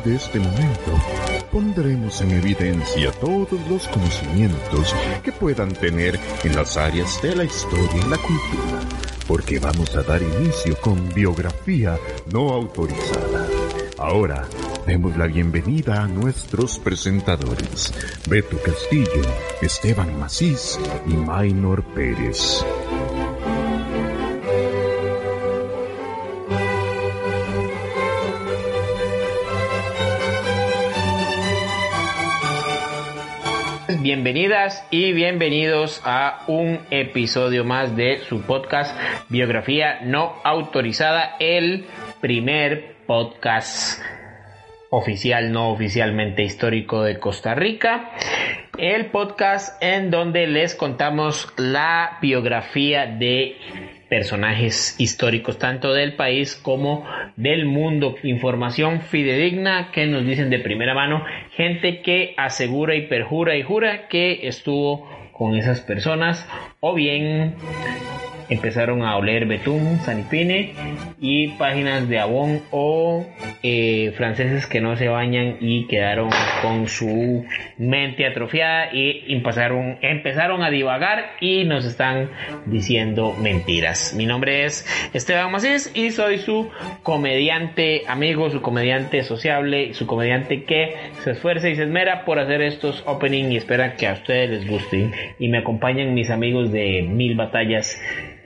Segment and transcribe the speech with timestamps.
[0.00, 0.92] de este momento,
[1.50, 7.96] pondremos en evidencia todos los conocimientos que puedan tener en las áreas de la historia
[7.96, 8.80] y la cultura,
[9.26, 11.98] porque vamos a dar inicio con biografía
[12.32, 13.46] no autorizada.
[13.98, 14.46] Ahora,
[14.86, 17.92] demos la bienvenida a nuestros presentadores,
[18.28, 19.22] Beto Castillo,
[19.60, 22.64] Esteban Macís y Maynor Pérez.
[34.08, 41.84] Bienvenidas y bienvenidos a un episodio más de su podcast Biografía No Autorizada, el
[42.18, 44.00] primer podcast
[44.88, 48.12] oficial, no oficialmente histórico de Costa Rica.
[48.78, 53.58] El podcast en donde les contamos la biografía de
[54.08, 57.04] personajes históricos tanto del país como
[57.36, 58.16] del mundo.
[58.22, 64.08] Información fidedigna que nos dicen de primera mano, gente que asegura y perjura y jura
[64.08, 66.48] que estuvo con esas personas
[66.80, 67.54] o bien
[68.48, 70.72] empezaron a oler betún, sanipine
[71.20, 73.26] y páginas de Avon o
[73.62, 76.30] eh, franceses que no se bañan y quedaron
[76.62, 77.44] con su
[77.76, 82.30] mente atrofiada y empezaron, empezaron a divagar y nos están
[82.66, 84.14] diciendo mentiras.
[84.16, 86.70] Mi nombre es Esteban Macís y soy su
[87.02, 92.62] comediante amigo, su comediante sociable, su comediante que se esfuerza y se esmera por hacer
[92.62, 97.02] estos opening y espera que a ustedes les gusten y me acompañan mis amigos de
[97.02, 98.00] Mil Batallas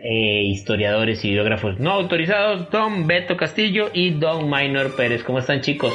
[0.05, 5.23] eh, historiadores y biógrafos no autorizados, Don Beto Castillo y Don Minor Pérez.
[5.23, 5.93] ¿Cómo están chicos?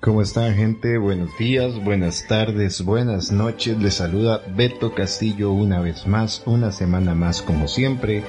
[0.00, 0.98] ¿Cómo están gente?
[0.98, 3.78] Buenos días, buenas tardes, buenas noches.
[3.78, 8.22] Les saluda Beto Castillo una vez más, una semana más como siempre,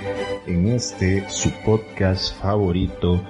[0.47, 3.21] en este su podcast favorito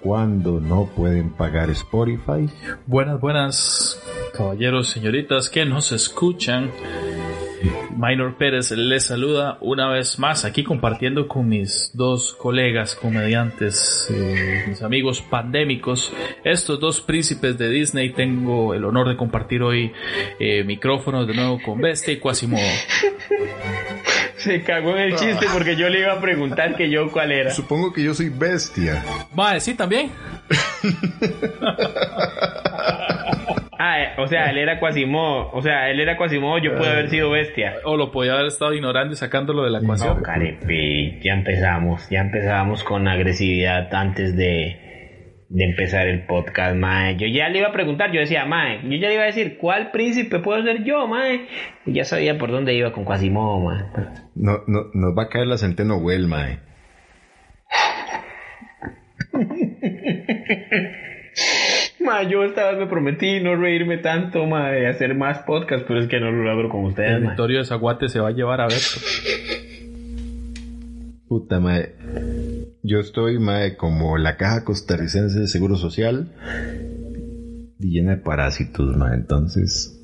[0.00, 2.46] cuando no pueden pagar Spotify.
[2.86, 4.02] Buenas, buenas,
[4.34, 6.70] caballeros, señoritas que nos escuchan.
[7.96, 14.64] Minor Pérez les saluda una vez más aquí compartiendo con mis dos colegas comediantes, eh,
[14.68, 16.12] mis amigos pandémicos,
[16.44, 18.12] estos dos príncipes de Disney.
[18.12, 19.92] Tengo el honor de compartir hoy
[20.38, 22.62] eh, micrófonos de nuevo con Bestia y Quasimodo.
[24.36, 27.50] Se cagó en el chiste porque yo le iba a preguntar que yo cuál era.
[27.50, 29.04] Supongo que yo soy bestia.
[29.34, 30.12] Mae, sí, también.
[33.78, 35.50] Ah, eh, o sea, él era Quasimodo.
[35.52, 37.76] O sea, él era Quasimodo, yo pude haber sido bestia.
[37.84, 40.16] O lo podía haber estado ignorando y sacándolo de la ecuación.
[40.16, 47.16] No, carepi, ya empezamos, ya empezamos con agresividad antes de, de empezar el podcast, mae.
[47.16, 49.58] Yo ya le iba a preguntar, yo decía, mae, yo ya le iba a decir,
[49.58, 51.46] ¿cuál príncipe puedo ser yo, mae?
[51.86, 53.84] Y ya sabía por dónde iba con Quasimodo, mae.
[54.34, 56.58] No, no, nos va a caer la centeno Well, mae.
[62.28, 66.18] Yo esta vez me prometí no reírme tanto, mae, hacer más podcast, pero es que
[66.20, 67.28] no lo logro con ustedes, El mae.
[67.28, 69.00] Victorio de Zaguate se va a llevar a Beto.
[71.28, 71.94] Puta, mae.
[72.82, 76.32] Yo estoy, mae, como la caja costarricense de Seguro Social
[77.78, 79.14] y llena de parásitos, mae.
[79.14, 80.00] Entonces,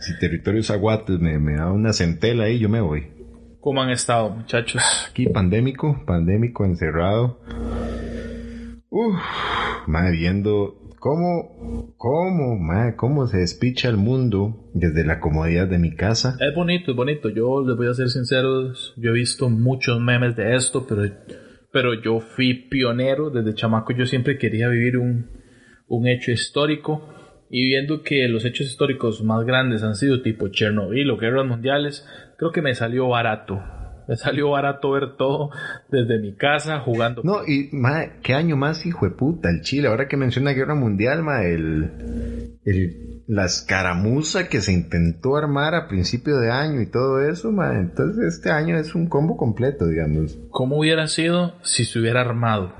[0.00, 3.06] si Territorio Zaguates me, me da una centela ahí, yo me voy.
[3.60, 4.82] ¿Cómo han estado, muchachos?
[5.10, 7.40] Aquí pandémico, pandémico, encerrado.
[8.90, 9.16] Uf,
[9.86, 15.96] mae, viendo cómo, cómo, mae, cómo se despicha el mundo desde la comodidad de mi
[15.96, 16.36] casa.
[16.38, 17.30] Es bonito, es bonito.
[17.30, 18.94] Yo les voy a ser sinceros.
[18.96, 21.02] Yo he visto muchos memes de esto, pero,
[21.72, 23.30] pero yo fui pionero.
[23.30, 25.30] Desde chamaco yo siempre quería vivir un,
[25.88, 27.08] un hecho histórico.
[27.48, 32.06] Y viendo que los hechos históricos más grandes han sido tipo Chernobyl o guerras mundiales,
[32.38, 33.60] creo que me salió barato.
[34.10, 35.50] Me salió barato ver todo
[35.88, 37.22] desde mi casa jugando.
[37.22, 39.86] No, y mae, qué año más, hijo de puta, el Chile.
[39.86, 45.86] Ahora que menciona Guerra Mundial, mae, el, el, la escaramuza que se intentó armar a
[45.86, 47.78] principio de año y todo eso, mae.
[47.78, 50.36] Entonces este año es un combo completo, digamos.
[50.50, 52.74] ¿Cómo hubiera sido si se hubiera armado?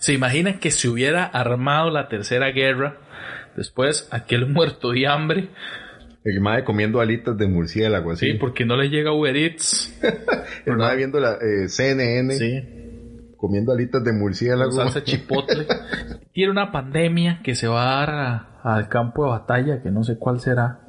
[0.00, 2.96] ¿Se imaginan que se hubiera armado la tercera guerra?
[3.56, 5.50] Después, aquel muerto de hambre.
[6.26, 8.32] El mae comiendo alitas de murciélago, así.
[8.32, 9.96] Sí, porque no le llega Uber Eats.
[10.66, 12.34] el mae viendo la eh, CNN.
[12.34, 13.34] Sí.
[13.36, 14.72] comiendo alitas de murciélago.
[14.72, 15.68] salsa chipotle.
[16.32, 20.18] Tiene una pandemia que se va a dar al campo de batalla, que no sé
[20.18, 20.80] cuál será.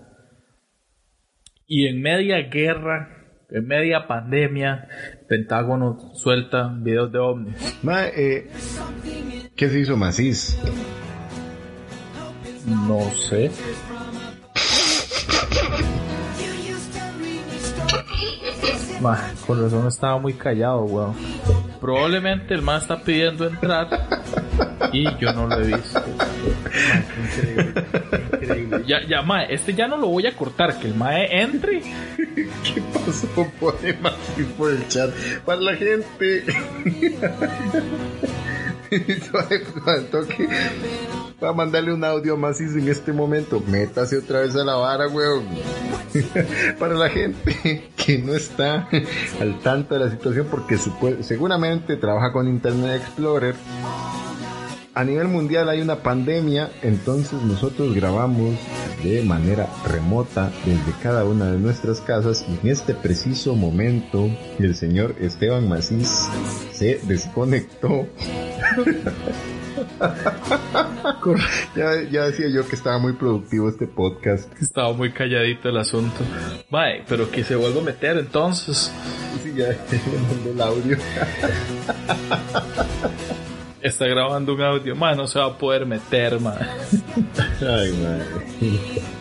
[1.68, 3.08] Y en media guerra,
[3.52, 4.88] en media pandemia,
[5.30, 7.80] Pentágono suelta videos de ovnis.
[7.84, 8.50] Ma, eh,
[9.56, 10.60] ¿Qué se hizo Macís?
[12.66, 13.52] No sé.
[19.02, 21.14] Ma, con razón estaba muy callado, weón.
[21.80, 23.88] Probablemente el man está pidiendo entrar
[24.92, 26.02] y yo no lo he visto.
[26.18, 26.26] Ma,
[27.14, 28.84] qué increíble, qué increíble.
[28.88, 31.82] Ya, ya, ma, este ya no lo voy a cortar, que el mae entre.
[32.16, 33.28] ¿Qué pasó?
[33.60, 33.76] Por
[34.72, 35.12] el chat.
[35.46, 36.44] Para la gente.
[40.12, 40.48] Toque.
[41.42, 43.62] Va a mandarle un audio a Macís en este momento.
[43.68, 45.46] Métase otra vez a la vara, weón.
[46.80, 48.90] Para la gente que no está
[49.40, 50.80] al tanto de la situación, porque
[51.22, 53.54] seguramente trabaja con Internet Explorer.
[54.96, 58.56] A nivel mundial hay una pandemia, entonces nosotros grabamos
[59.04, 64.74] de manera remota desde cada una de nuestras casas y en este preciso momento el
[64.74, 66.28] señor Esteban Macís
[66.74, 68.08] se desconectó.
[71.76, 74.52] ya, ya decía yo que estaba muy productivo este podcast.
[74.62, 76.18] Estaba muy calladito el asunto.
[76.70, 78.92] Mae, pero que se vuelva a meter entonces.
[79.44, 79.68] Sí, ya
[80.44, 80.98] le el audio.
[83.82, 84.96] Está grabando un audio.
[84.96, 86.66] Mae, no se va a poder meter, mae.
[87.62, 89.17] Ay, madre.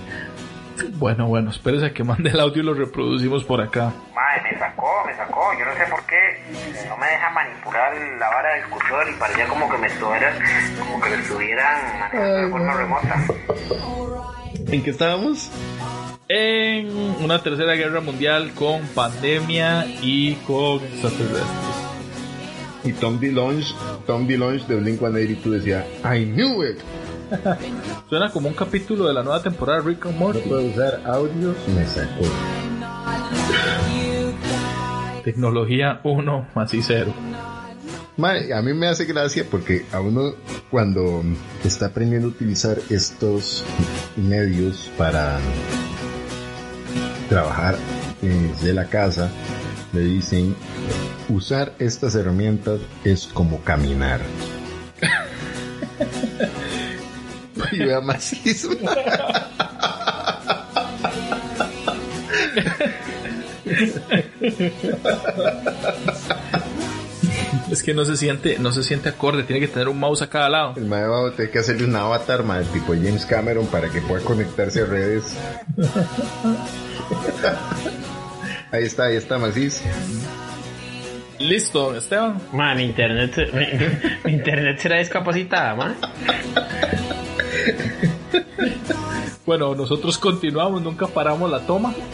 [0.95, 3.93] Bueno, bueno, espérese a que mande el audio y lo reproducimos por acá.
[4.15, 5.53] Madre, me sacó, me sacó.
[5.59, 9.47] Yo no sé por qué no me deja manipular la vara del cursor y parecía
[9.47, 10.35] como que me estuvieran,
[10.79, 13.27] como que me estuvieran manejando de forma remota.
[14.69, 15.51] ¿En qué estábamos?
[16.29, 16.89] En
[17.23, 21.87] una tercera guerra mundial con pandemia y con extraterrestres.
[22.83, 23.75] Y Tom DeLonge,
[24.07, 26.79] Tom DeLonge de Blink-182 decía, I knew it.
[28.09, 30.41] Suena como un capítulo de la nueva temporada de Rick and No Morty.
[30.41, 32.25] puedo usar audios, me sacó.
[35.25, 37.13] Tecnología 1 más y 0.
[38.17, 40.35] Mae, a mí me hace gracia porque a uno
[40.71, 41.23] cuando
[41.65, 43.65] está aprendiendo a utilizar estos
[44.17, 45.39] medios para
[47.29, 47.77] trabajar
[48.23, 49.31] eh, desde la casa,
[49.93, 50.55] le dicen,
[51.29, 54.21] usar estas herramientas es como caminar.
[57.73, 58.71] Y vea macizo.
[67.71, 70.31] Es que no se siente, no se siente acorde, tiene que tener un mouse a
[70.31, 70.75] cada lado.
[70.77, 74.01] El mae va a tener que hacerle un avatar, mae, tipo James Cameron, para que
[74.01, 75.37] pueda conectarse a redes.
[78.71, 79.83] ahí está, ahí está, Macís.
[81.39, 82.41] Listo, Esteban.
[82.53, 83.67] Ma, mi internet, mi,
[84.25, 85.97] mi internet será discapacitada, ma.
[89.47, 91.95] Bueno, nosotros continuamos, nunca paramos la toma.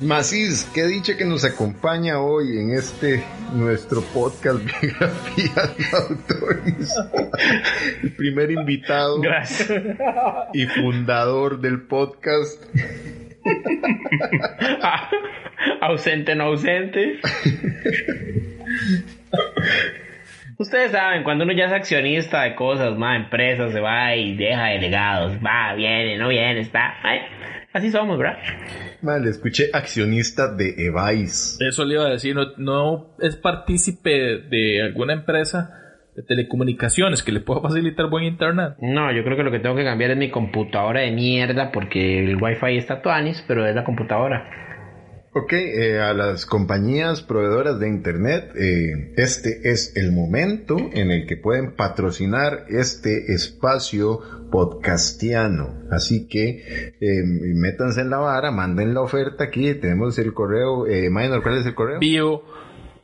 [0.00, 3.22] Macís, qué dicha que nos acompaña hoy en este
[3.52, 6.92] nuestro podcast Biografía de Autores.
[8.02, 9.70] El primer invitado Gracias.
[10.52, 12.60] y fundador del podcast.
[15.82, 17.20] ausente, no ausente.
[20.58, 24.66] Ustedes saben, cuando uno ya es accionista de cosas, más empresas, se va y deja
[24.66, 25.36] delegados.
[25.44, 26.94] Va, viene, no viene, está.
[27.02, 27.20] Ay,
[27.72, 28.38] así somos, ¿verdad?
[29.02, 31.58] Mae, le escuché accionista de Evais.
[31.60, 34.10] Eso le iba a decir, no, no es partícipe
[34.48, 35.80] de alguna empresa
[36.14, 38.76] de telecomunicaciones que le pueda facilitar buen internet.
[38.80, 42.24] No, yo creo que lo que tengo que cambiar es mi computadora de mierda porque
[42.24, 44.48] el wifi está tuanis, pero es la computadora.
[45.36, 51.26] Ok, eh, a las compañías proveedoras de Internet, eh, este es el momento en el
[51.26, 54.20] que pueden patrocinar este espacio
[54.52, 55.74] podcastiano.
[55.90, 61.10] Así que eh, métanse en la vara, manden la oferta aquí, tenemos el correo, eh,
[61.10, 61.98] Minor, ¿cuál es el correo?
[61.98, 62.44] Bio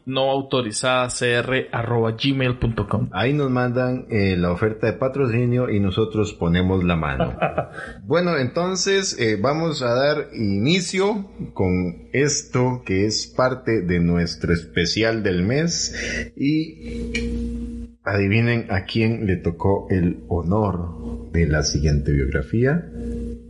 [0.07, 3.11] no autorizada cr arroba gmail.com.
[3.13, 7.37] Ahí nos mandan eh, la oferta de patrocinio y nosotros ponemos la mano.
[8.05, 15.23] bueno, entonces eh, vamos a dar inicio con esto que es parte de nuestro especial
[15.23, 22.85] del mes y adivinen a quién le tocó el honor de la siguiente biografía.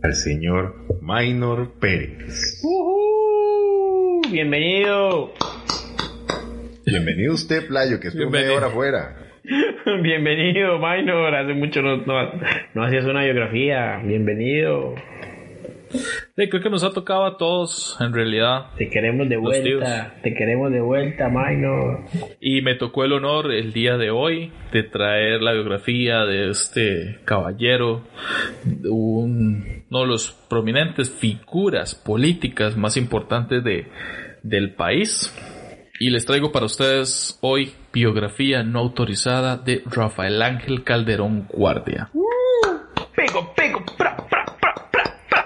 [0.03, 2.61] Al señor Minor Pérez.
[2.63, 4.21] ¡Uhú!
[4.31, 5.33] Bienvenido.
[6.91, 8.57] Bienvenido usted, Playo, que estuvo media Bienvenido.
[8.57, 9.15] hora afuera.
[10.03, 11.33] Bienvenido, Minor.
[11.35, 12.31] Hace mucho no, no,
[12.73, 14.01] no hacías una biografía.
[14.03, 14.95] Bienvenido.
[15.93, 18.67] Sí, creo que nos ha tocado a todos, en realidad.
[18.77, 22.01] Te queremos de vuelta, te queremos de vuelta, Minor.
[22.39, 27.19] Y me tocó el honor el día de hoy de traer la biografía de este
[27.25, 28.03] caballero,
[28.89, 33.87] un- uno de los prominentes figuras políticas más importantes de,
[34.43, 35.33] del país.
[36.03, 42.09] Y les traigo para ustedes hoy biografía no autorizada de Rafael Ángel Calderón Guardia.
[43.15, 45.45] Pego, pego, pra, pra, pra, pra, pra.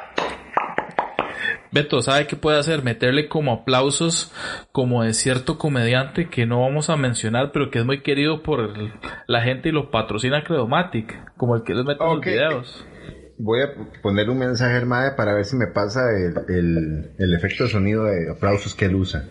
[1.73, 2.83] Beto, ¿sabe qué puede hacer?
[2.83, 4.31] Meterle como aplausos
[4.71, 8.61] como de cierto comediante que no vamos a mencionar, pero que es muy querido por
[8.61, 8.93] el-
[9.27, 12.85] la gente y lo patrocina Credomatic, como el que les mete en los videos.
[13.37, 17.65] Voy a poner un mensaje al para ver si me pasa el, el- el efecto
[17.65, 19.25] de sonido de aplausos que él usa.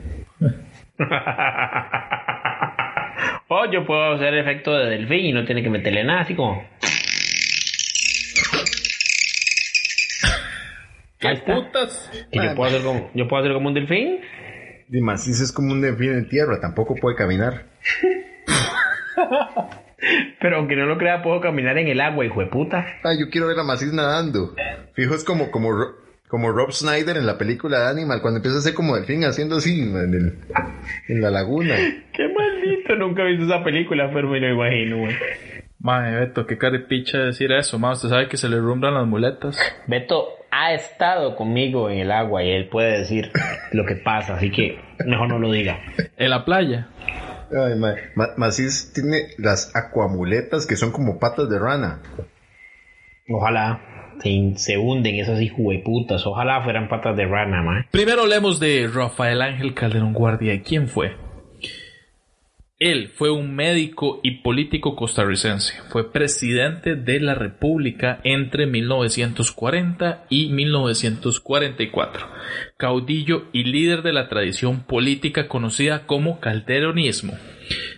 [3.49, 6.65] O yo puedo hacer efecto de delfín y no tiene que meterle nada, así como.
[11.19, 11.55] ¿Qué Ahí está.
[11.55, 12.11] putas?
[12.31, 14.21] que yo puedo hacer como, yo puedo hacer como un delfín.
[14.89, 17.67] Macis es como un delfín en tierra, tampoco puede caminar.
[20.41, 22.85] Pero aunque no lo crea, puedo caminar en el agua, hijo de puta.
[23.03, 24.55] Ay, yo quiero ver a Macis nadando.
[24.95, 25.71] Fijo, es como, como,
[26.35, 29.55] como Rob Snyder en la película de Animal, cuando empieza a hacer como delfín haciendo
[29.59, 30.39] así en, el-
[31.07, 31.77] en la laguna.
[32.13, 35.15] Qué maldito, nunca he visto esa película, pero me lo imagino, güey.
[35.79, 37.93] Mae, Beto, qué caripicha decir eso, mae.
[37.93, 39.57] Usted sabe que se le rumbran las muletas.
[39.87, 43.31] Beto ha estado conmigo en el agua y él puede decir
[43.71, 45.79] lo que pasa, así que mejor no lo diga.
[46.17, 46.89] En la playa.
[47.57, 47.95] Ay, mae.
[48.17, 52.01] Ma- Macis tiene las acuamuletas que son como patas de rana.
[53.29, 53.81] Ojalá
[54.21, 56.27] se, se hunden esas hijueputas.
[56.27, 57.87] Ojalá fueran patas de rana, man.
[57.91, 60.63] Primero hablemos de Rafael Ángel Calderón Guardia.
[60.63, 61.13] ¿Quién fue?
[62.81, 65.75] Él fue un médico y político costarricense.
[65.91, 72.27] Fue presidente de la República entre 1940 y 1944.
[72.77, 77.35] Caudillo y líder de la tradición política conocida como calderonismo.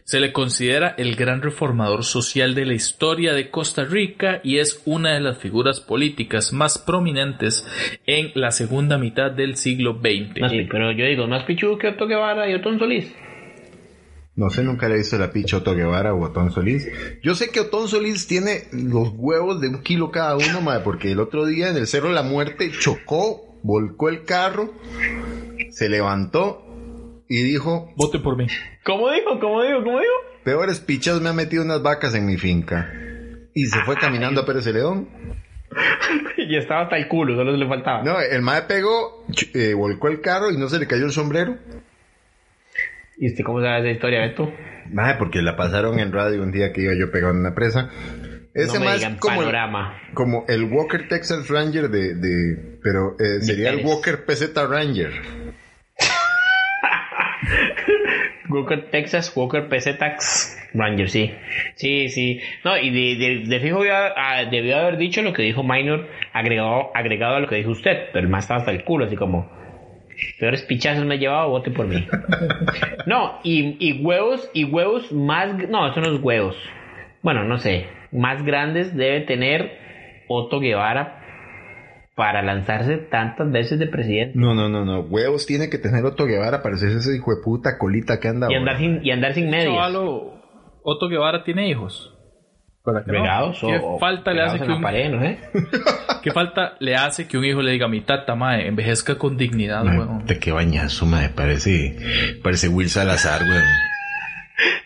[0.07, 4.81] Se le considera el gran reformador social de la historia de Costa Rica y es
[4.85, 7.67] una de las figuras políticas más prominentes
[8.07, 10.43] en la segunda mitad del siglo XX.
[10.43, 13.13] Más pero yo digo, más pichudo que Otto Guevara y Otón Solís.
[14.37, 16.89] No sé, nunca le he visto la picha a Otto Guevara o Otón Solís.
[17.25, 21.11] Yo sé que Otón Solís tiene los huevos de un kilo cada uno, madre, porque
[21.11, 24.73] el otro día en el Cerro de la Muerte chocó, volcó el carro,
[25.71, 26.66] se levantó
[27.29, 28.47] y dijo, Vote por mí.
[28.85, 29.39] ¿Cómo dijo?
[29.41, 29.83] ¿Cómo dijo?
[29.83, 30.37] ¿Cómo dijo?
[30.47, 32.89] peores pichas me han metido unas vacas en mi finca.
[33.53, 35.09] Y se fue caminando a Pérez de León.
[36.37, 38.05] y estaba hasta el culo, solo le faltaba.
[38.05, 41.57] No, el mae pegó, eh, volcó el carro y no se le cayó el sombrero.
[43.19, 44.53] ¿Y usted cómo sabe esa historia, Beto?
[44.93, 47.91] Mae, porque la pasaron en radio un día que iba yo pegando una presa.
[48.55, 50.01] Ese no me mae digan es como el, panorama.
[50.15, 53.85] como el Walker Texas Ranger de, de pero eh, sería el.
[53.85, 55.11] Walker PZ Ranger.
[58.49, 61.33] Walker Texas, Walker PC Tax Ranger, sí.
[61.75, 62.41] Sí, sí.
[62.65, 66.09] No, y de, de, de fijo ya, ah, debió haber dicho lo que dijo Minor,
[66.33, 69.17] agregado, agregado a lo que dijo usted, pero el más estaba hasta el culo, así
[69.17, 69.51] como.
[70.39, 72.07] Peores pichazos me he llevado, vote por mí.
[73.07, 75.69] no, y, y huevos, y huevos más.
[75.69, 76.57] No, eso no es huevos.
[77.23, 77.87] Bueno, no sé.
[78.13, 79.79] Más grandes debe tener
[80.29, 81.26] Otto Guevara
[82.17, 84.33] para lanzarse tantas veces de presidente.
[84.39, 85.01] No, no, no, no.
[85.03, 88.49] Huevos tiene que tener Otto Guevara para hacerse ese hijo de puta colita que anda
[88.51, 88.73] Y ahora.
[88.73, 89.67] andar sin, y andar sin medias.
[89.75, 90.33] Chavalo,
[90.83, 92.15] Otto Guevara tiene hijos.
[92.87, 93.47] ¿Verdad que no?
[93.49, 95.39] O ¿Qué o falta le pegados hace que un, pared, no sé.
[96.23, 99.37] ¿Qué falta le hace que un hijo le diga a mi tata, mae, envejezca con
[99.37, 100.21] dignidad, Mae, weón?
[100.21, 101.31] puta, qué bañazo, madre.
[101.35, 101.97] Parece,
[102.43, 103.65] parece Will Salazar, weón.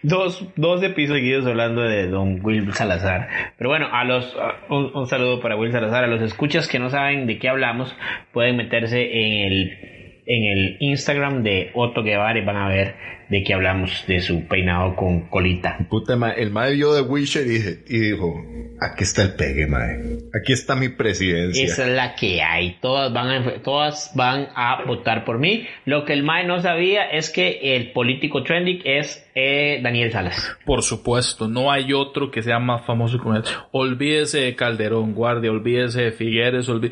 [0.02, 3.28] Dos, dos episodios seguidos hablando de Don Will Salazar.
[3.56, 4.36] Pero bueno, a los
[4.68, 6.04] un, un saludo para Will Salazar.
[6.04, 7.94] A los escuchas que no saben de qué hablamos,
[8.32, 12.94] pueden meterse en el en el Instagram de Otto Guevara y van a ver
[13.28, 15.78] de qué hablamos de su peinado con colita.
[15.88, 18.34] Puta, ma, el mae vio de Wisher y, dije- y dijo,
[18.80, 20.18] aquí está el pegue, mae.
[20.34, 21.64] Aquí está mi presidencia.
[21.64, 22.78] Esa es la que hay.
[22.80, 25.64] Todas van a, todas van a votar por mí.
[25.84, 30.50] Lo que el Mae no sabía es que el político trending es eh, Daniel Salas.
[30.66, 33.44] Por supuesto, no hay otro que sea más famoso que él.
[33.70, 36.90] Olvídese de Calderón, Guardia, olvídese de Figueres, olví-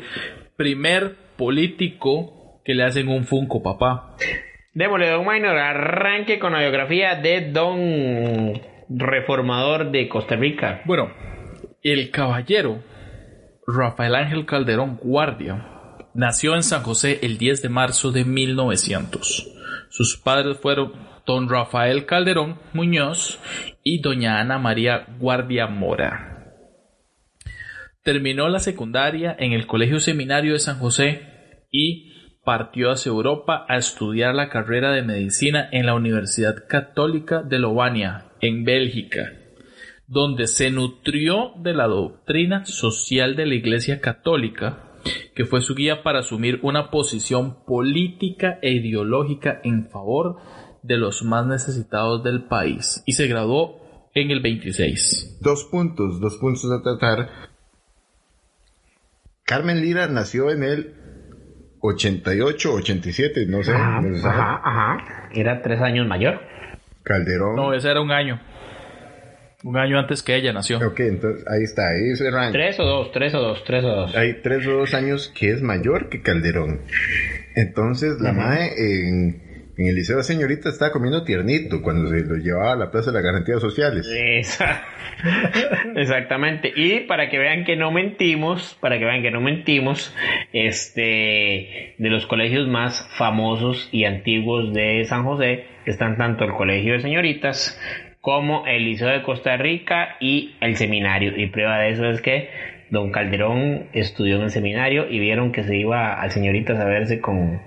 [0.55, 2.38] Primer político
[2.69, 4.15] que le hacen un Funko, papá.
[4.75, 10.83] Démosle, Don Minor, arranque con la biografía de Don Reformador de Costa Rica.
[10.85, 11.11] Bueno,
[11.81, 12.83] el caballero
[13.65, 15.65] Rafael Ángel Calderón Guardia
[16.13, 19.51] nació en San José el 10 de marzo de 1900.
[19.89, 20.93] Sus padres fueron
[21.25, 23.39] don Rafael Calderón Muñoz
[23.83, 26.53] y doña Ana María Guardia Mora.
[28.03, 32.08] Terminó la secundaria en el Colegio Seminario de San José y
[32.43, 38.31] partió hacia Europa a estudiar la carrera de medicina en la Universidad Católica de Lovania,
[38.41, 39.33] en Bélgica,
[40.07, 44.85] donde se nutrió de la doctrina social de la Iglesia Católica,
[45.35, 50.37] que fue su guía para asumir una posición política e ideológica en favor
[50.81, 55.39] de los más necesitados del país, y se graduó en el 26.
[55.41, 57.29] Dos puntos, dos puntos a tratar.
[59.43, 60.98] Carmen Lira nació en el
[61.81, 63.73] 88, 87, no sé.
[63.73, 64.35] Ajá, no se sabe.
[64.35, 65.29] ajá, ajá.
[65.33, 66.41] Era tres años mayor.
[67.03, 67.55] Calderón.
[67.55, 68.39] No, ese era un año.
[69.63, 70.77] Un año antes que ella nació.
[70.77, 72.53] Ok, entonces ahí está, ahí es el rango.
[72.53, 74.15] Tres o dos, tres o dos, tres o dos.
[74.15, 76.79] Hay tres o dos años que es mayor que Calderón.
[77.55, 79.41] Entonces la MAE en,
[79.79, 83.11] en el Liceo de Señorita estaba comiendo tiernito cuando se lo llevaba a la Plaza
[83.11, 84.05] de las Garantías Sociales.
[85.95, 86.73] Exactamente.
[86.75, 90.13] Y para que vean que no mentimos, para que vean que no mentimos,
[90.51, 96.93] este, de los colegios más famosos y antiguos de San José están tanto el Colegio
[96.93, 97.79] de Señoritas
[98.19, 101.37] como el Liceo de Costa Rica y el seminario.
[101.37, 102.49] Y prueba de eso es que
[102.89, 107.21] don Calderón estudió en el seminario y vieron que se iba al Señoritas a verse
[107.21, 107.61] con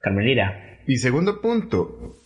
[0.00, 0.69] Carmen Lira.
[0.86, 2.16] Y segundo punto,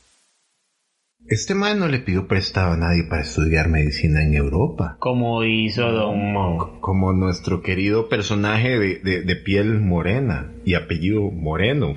[1.26, 4.96] este man no le pidió prestado a nadie para estudiar medicina en Europa.
[5.00, 6.80] Como hizo don Monk.
[6.80, 11.94] Como nuestro querido personaje de, de- de piel morena y apellido moreno.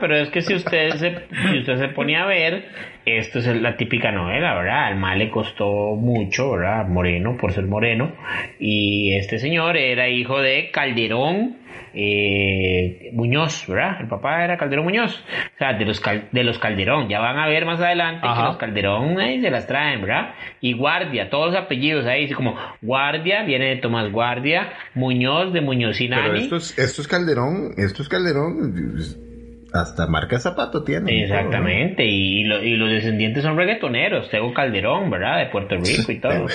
[0.00, 1.14] Pero es que si usted se,
[1.50, 2.64] si usted se ponía a ver,
[3.04, 4.84] esto es la típica novela, ¿verdad?
[4.86, 6.86] Al mal le costó mucho, ¿verdad?
[6.88, 8.12] Moreno, por ser moreno.
[8.58, 11.56] Y este señor era hijo de Calderón
[11.94, 13.96] eh, Muñoz, ¿verdad?
[14.00, 15.24] El papá era Calderón Muñoz.
[15.54, 17.08] O sea, de los, cal- de los Calderón.
[17.08, 20.34] Ya van a ver más adelante que los Calderón ahí se las traen, ¿verdad?
[20.60, 25.60] Y Guardia, todos los apellidos ahí, así como Guardia, viene de Tomás Guardia, Muñoz de
[25.60, 26.40] Pero Muñozinani.
[26.40, 28.74] esto es, esto es Calderón, esto es Calderón,
[29.72, 31.22] hasta marca zapato tiene.
[31.24, 35.38] Exactamente, y, lo- y los descendientes son reggaetoneros, Tego Calderón, ¿verdad?
[35.38, 36.46] De Puerto Rico y todo.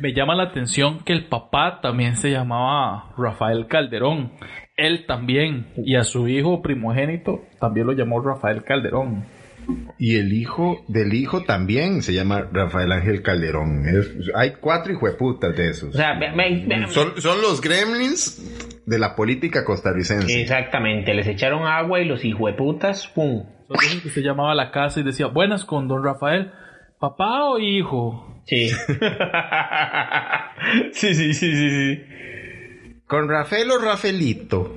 [0.00, 4.32] Me llama la atención que el papá también se llamaba Rafael Calderón.
[4.76, 5.66] Él también.
[5.76, 9.24] Y a su hijo primogénito también lo llamó Rafael Calderón.
[9.98, 13.86] Y el hijo del hijo también se llama Rafael Ángel Calderón.
[13.86, 15.94] Es- hay cuatro hijueputas de esos.
[15.94, 20.40] O sea, ve- ve- ve- son, son los gremlins de la política costarricense.
[20.40, 23.44] exactamente, les echaron agua y los hijueputas, ¡pum!
[23.68, 26.50] Son que se llamaba a la casa y decía, buenas con don Rafael,
[26.98, 28.42] papá o hijo.
[28.46, 28.68] Sí.
[30.92, 32.02] sí, sí, sí, sí, sí.
[33.06, 34.76] Con Rafael o Rafaelito.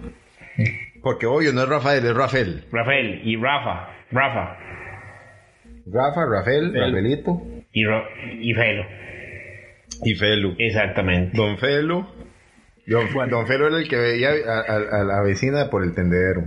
[1.01, 2.63] Porque obvio no es Rafael, es Rafael.
[2.71, 4.57] Rafael y Rafa, Rafa
[5.85, 7.41] Rafa, Rafael, Rafaelito
[7.73, 8.07] y, Ro-
[8.39, 8.85] y Felo,
[10.03, 10.55] y Felu.
[10.57, 11.35] exactamente.
[11.37, 12.05] Don Felu.
[12.85, 16.43] Don, Don Felu era el que veía a, a- a la vecina por el tendedero.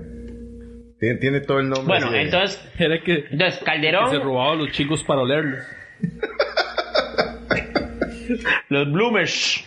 [1.01, 1.87] Tiene, tiene todo el nombre.
[1.87, 5.61] Bueno, así de- entonces, Era que, entonces que se Calderón, robaba los chicos para olerlos.
[8.71, 9.65] los Bloomers.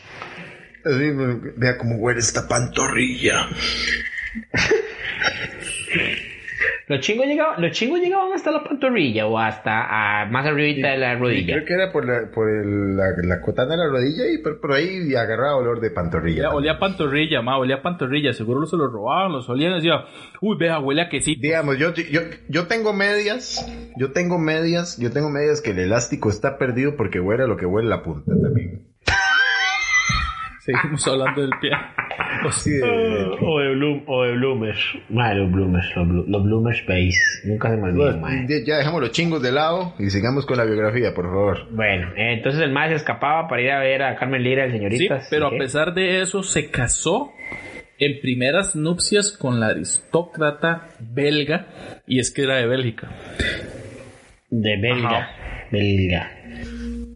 [0.86, 1.12] así,
[1.58, 3.48] vea cómo huele esta pantorrilla.
[6.90, 9.72] Los chingos llegaban, los chingos llegaban hasta la pantorrilla o hasta
[10.24, 11.54] ah, más arribita de la rodilla.
[11.54, 14.60] creo que era por la, por el- la, la cotana de la rodilla y por,
[14.60, 16.48] por ahí agarraba olor de pantorrilla.
[16.50, 18.34] Olía, olía pantorrilla, ma, olía a pantorrilla.
[18.34, 20.04] Seguro se los robaban, los olían y decía,
[20.42, 21.40] uy, vea, huele a quesito.
[21.40, 26.30] Digamos, yo, yo, yo tengo medias, yo tengo medias, yo tengo medias que el elástico
[26.32, 28.88] está perdido porque huele a lo que huele la punta también.
[30.62, 31.70] Seguimos hablando del pie.
[32.48, 34.80] Así de- O de, Bloom, o de Bloomers.
[35.10, 37.20] Madre, los Bloomers, los, Blo- los Bloomers Base.
[37.46, 38.64] Nunca se me olvidan, madre.
[38.66, 41.68] Ya- dejamos los chingos de lado y sigamos con la biografía, por favor.
[41.72, 44.72] Bueno, eh, entonces el más se escapaba para ir a ver a Carmen Lira, el
[44.72, 45.22] Sí, señorita.
[45.30, 47.32] pero a pesar de eso se casó
[47.98, 51.68] en primeras nupcias con la aristócrata belga
[52.08, 53.10] y es que era de Bélgica.
[54.50, 55.10] De belga.
[55.18, 55.30] Ajá.
[55.72, 56.32] Belga.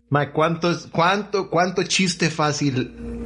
[0.09, 3.22] Ma, ¿cuánto, es- cuánto, cuánto chiste fácil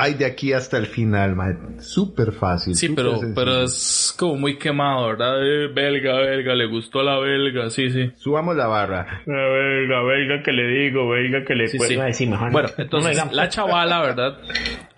[0.00, 1.46] hay de aquí hasta el final, ma?
[1.80, 2.74] Súper fácil.
[2.74, 3.32] Sí, pero, sencillo.
[3.34, 5.42] pero es como muy quemado, ¿verdad?
[5.42, 8.10] Eh, belga, belga, le gustó la belga, sí, sí.
[8.16, 9.22] Subamos la barra.
[9.26, 11.96] La belga, belga que le digo, belga que le Sí, puedo sí.
[11.96, 12.46] decir mejor.
[12.48, 12.52] no.
[12.52, 14.38] Bueno, No entonces la chavala, ¿verdad?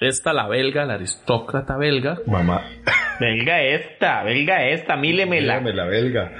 [0.00, 2.62] Esta, la belga, la aristócrata belga, Mamá.
[3.18, 5.54] Belga esta, belga esta, mílemela.
[5.56, 6.32] Dame la belga.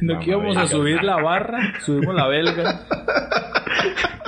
[0.00, 2.86] No que íbamos a subir la barra, subimos la belga.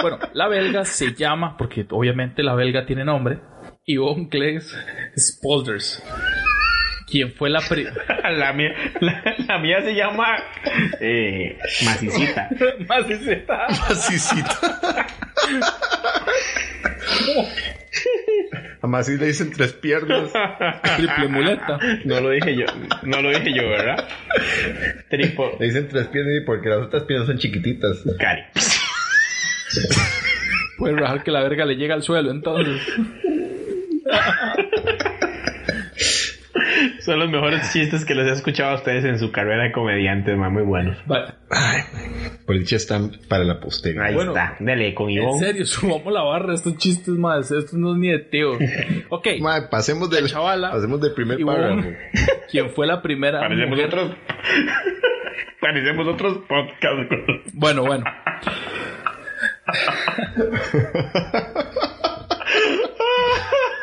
[0.03, 3.40] Bueno, la belga se llama, porque obviamente la belga tiene nombre,
[3.87, 4.77] Yvonne Claes
[5.16, 6.03] Spolders.
[7.07, 7.87] Quien fue la pri-
[8.37, 10.27] La mía, la, la mía se llama
[11.01, 12.49] eh, Macicita.
[12.88, 13.66] Macicita.
[13.66, 15.07] Asícita.
[18.83, 20.31] Además, si le dicen tres piernas.
[20.97, 21.79] Triple muleta.
[22.05, 22.66] No lo dije yo,
[23.03, 24.07] no lo dije yo, ¿verdad?
[25.09, 25.57] Tripo.
[25.59, 28.03] Le dicen tres piernas porque las otras piernas son chiquititas.
[28.19, 28.42] Cari.
[30.79, 32.81] Puede rajar que la verga le llega al suelo, entonces.
[37.01, 40.37] Son los mejores chistes que les he escuchado a ustedes en su carrera de comediantes,
[40.37, 40.97] man, muy buenos.
[42.47, 44.05] Por dicha están para la posteridad.
[44.07, 44.31] Ahí Bueno.
[44.33, 45.38] está, dele con En Ivonne.
[45.38, 46.55] serio, subamos la barra.
[46.55, 47.51] Estos chistes más.
[47.51, 48.53] Esto no es ni de tío.
[49.11, 49.27] Ok.
[49.40, 50.71] Mae, pasemos del, chavala.
[50.73, 51.88] pasemos del primer párrafo.
[52.51, 54.16] quien fue la primera Parecemos mujer- otros.
[55.61, 57.53] Parecemos otros podcasts.
[57.55, 58.05] Bueno, bueno.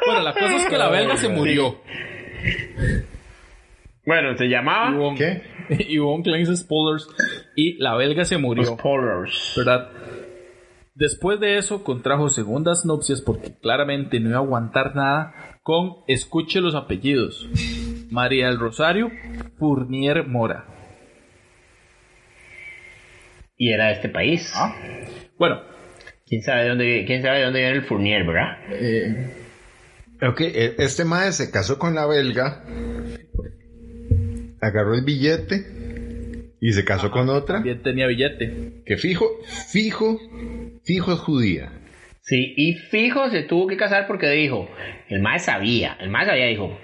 [0.06, 1.82] bueno, la cosa es que la belga se murió.
[4.06, 4.92] Bueno, se llamaba.
[4.92, 6.46] Ivonne, ¿Qué?
[6.56, 7.08] Spoilers.
[7.56, 8.66] Y la belga se murió.
[8.78, 9.54] Spoilers.
[9.58, 9.90] ¿Verdad?
[10.96, 16.62] Después de eso contrajo segundas nupcias porque claramente no iba a aguantar nada con, escuche
[16.62, 17.50] los apellidos,
[18.12, 19.10] María del Rosario
[19.58, 20.66] Fournier Mora.
[23.58, 24.54] Y era de este país.
[25.40, 25.62] Bueno,
[26.28, 27.04] ¿Quién sabe de dónde?
[27.06, 28.58] ¿Quién sabe de dónde viene el Fournier, verdad?
[28.72, 29.43] eh,
[30.22, 32.64] Ok, e- este mae se casó con la belga,
[34.62, 35.66] agarró el billete
[36.62, 38.84] y se casó con otra también tenía billete.
[38.86, 39.30] que fijo,
[39.72, 40.20] fijo,
[40.84, 41.72] fijo es judía.
[42.22, 44.70] Sí, y fijo se tuvo que casar porque dijo,
[45.10, 46.78] el más sabía, el más sabía, dijo,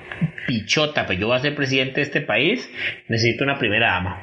[0.48, 2.70] pichota, pues yo voy a ser presidente de este país,
[3.08, 4.22] necesito una primera dama.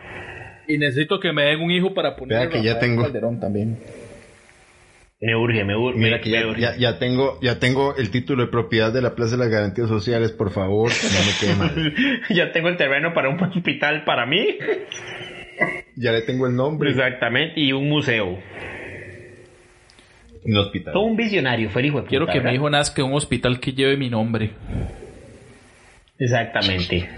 [0.68, 3.02] Y necesito que me den un hijo para poner Vea que ya tengo.
[3.02, 3.78] Calderón también.
[5.20, 5.98] Me urge, me urge.
[5.98, 6.60] Mira me- que me ya, urge.
[6.60, 9.88] ya, ya tengo, ya tengo el título de propiedad de la Plaza de las Garantías
[9.88, 11.94] Sociales, por favor, no me quede mal.
[12.30, 14.58] ya tengo el terreno para un hospital para mí.
[15.96, 16.90] Ya le tengo el nombre.
[16.90, 18.38] Exactamente, y un museo.
[20.44, 20.92] Un hospital.
[20.92, 22.52] Todo un visionario, fue el hijo de puta, Quiero que mi ¿verdad?
[22.52, 24.50] hijo nazca en un hospital que lleve mi nombre.
[26.18, 27.10] Exactamente.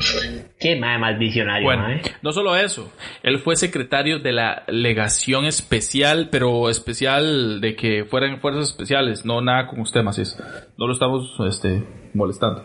[0.58, 2.00] Qué madre más visionario, Bueno, mae.
[2.22, 8.40] no solo eso, él fue secretario de la legación especial, pero especial de que fueran
[8.40, 10.36] fuerzas especiales, no nada con usted, Macís.
[10.76, 11.82] No lo estamos este,
[12.14, 12.64] molestando.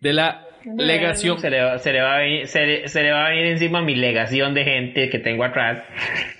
[0.00, 0.44] De la
[0.76, 1.38] legación.
[1.40, 3.46] Se le, va- se le va a venir, se, le, se le va a venir
[3.46, 5.82] encima mi legación de gente que tengo atrás,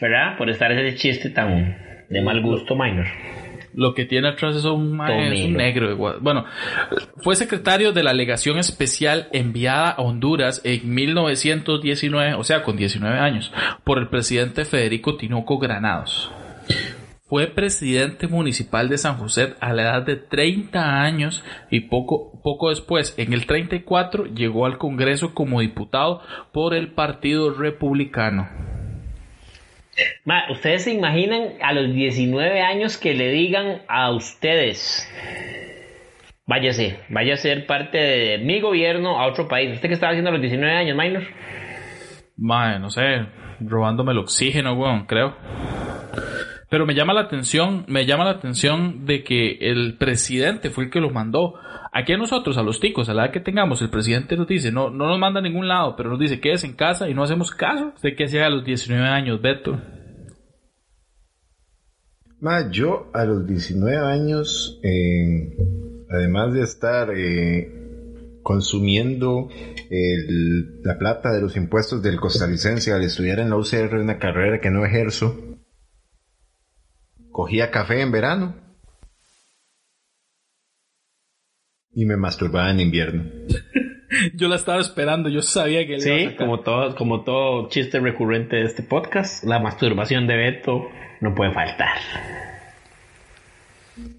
[0.01, 0.37] ¿verdad?
[0.39, 1.77] Por estar ese chiste tan
[2.09, 3.07] de mal gusto, minor.
[3.79, 5.57] Lo que tiene atrás es un, mae, es un Tomelo.
[5.57, 6.19] negro.
[6.21, 6.45] Bueno,
[7.19, 13.17] fue secretario de la legación especial enviada a Honduras en 1919, o sea, con 19
[13.21, 13.53] años,
[13.85, 16.29] por el presidente Federico Tinoco Granados.
[17.29, 22.71] Fue presidente municipal de San José a la edad de 30 años y poco, poco
[22.71, 26.21] después, en el 34, llegó al Congreso como diputado
[26.53, 28.78] por el Partido Republicano.
[30.25, 35.09] Ma, ¿Ustedes se imaginan a los 19 años que le digan a ustedes,
[36.47, 39.75] váyase, vaya a ser parte de mi gobierno a otro país?
[39.75, 41.25] ¿Usted qué estaba haciendo a los 19 años, minor?
[42.37, 43.27] Mae, no sé,
[43.61, 45.37] robándome el oxígeno, weón, creo.
[46.71, 50.91] Pero me llama la atención, me llama la atención de que el presidente fue el
[50.91, 51.55] que los mandó.
[51.93, 54.71] Aquí a nosotros, a los ticos, a la edad que tengamos, el presidente nos dice,
[54.71, 57.23] no, no nos manda a ningún lado, pero nos dice, quédese en casa y no
[57.23, 57.93] hacemos caso.
[57.95, 59.81] ¿Usted qué hacía a los 19 años, Beto?
[62.41, 65.57] Ma, yo a los 19 años, eh,
[66.11, 67.79] además de estar eh,
[68.43, 69.49] consumiendo
[70.83, 74.71] la plata de los impuestos del costarricense al estudiar en la UCR una carrera que
[74.71, 75.48] no ejerzo,
[77.39, 78.57] cogía café en verano
[81.93, 83.31] y me masturbaba en invierno.
[84.35, 87.69] Yo la estaba esperando, yo sabía que él iba a Sí, como todo, como todo
[87.69, 90.89] chiste recurrente de este podcast, la masturbación de Beto
[91.21, 91.99] no puede faltar.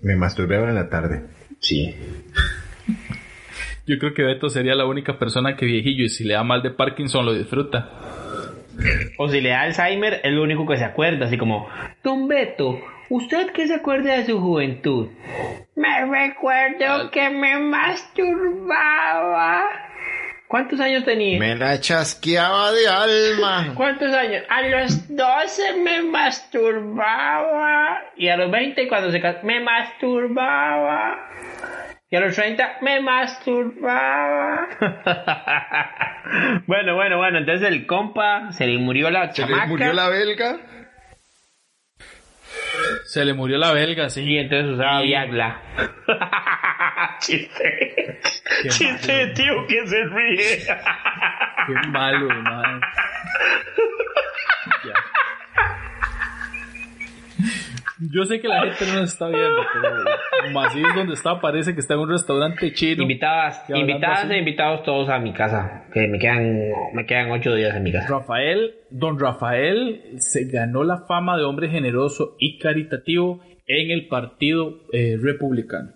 [0.01, 1.25] Me masturbaba en la tarde.
[1.59, 1.93] Sí.
[3.85, 6.61] Yo creo que Beto sería la única persona que viejillo y si le da mal
[6.61, 7.89] de Parkinson lo disfruta.
[9.17, 11.67] O si le da Alzheimer, es lo único que se acuerda, así como,
[12.01, 12.79] Don Beto,
[13.09, 15.09] ¿usted qué se acuerda de su juventud?
[15.75, 19.63] Me recuerdo que me masturbaba.
[20.47, 21.39] ¿Cuántos años tenía?
[21.39, 23.71] Me la chasqueaba de alma.
[23.75, 24.43] ¿Cuántos años?
[24.49, 27.99] A los 12 me masturbaba.
[28.17, 31.19] Y a los 20 cuando se casó, me masturbaba.
[32.09, 34.67] Y a los 30 me masturbaba.
[36.65, 37.37] bueno, bueno, bueno.
[37.37, 39.67] Entonces el compa se le murió la Se le chamaca.
[39.67, 40.57] murió la belga.
[43.05, 44.21] Se le murió la belga, sí.
[44.23, 45.61] Y entonces usaba Viagra.
[47.19, 48.19] Chiste.
[48.61, 50.59] Qué Chiste de tío que se ríe.
[51.67, 52.81] Qué malo, madre.
[58.01, 61.81] Yo sé que la gente no nos está viendo, pero Macís donde está parece que
[61.81, 63.01] está en un restaurante chino.
[63.01, 64.33] Invitadas, invitadas así.
[64.33, 65.85] e invitados todos a mi casa.
[65.93, 68.07] Que me quedan, me quedan ocho días en mi casa.
[68.07, 74.79] Rafael, don Rafael se ganó la fama de hombre generoso y caritativo en el Partido
[74.93, 75.91] eh, Republicano,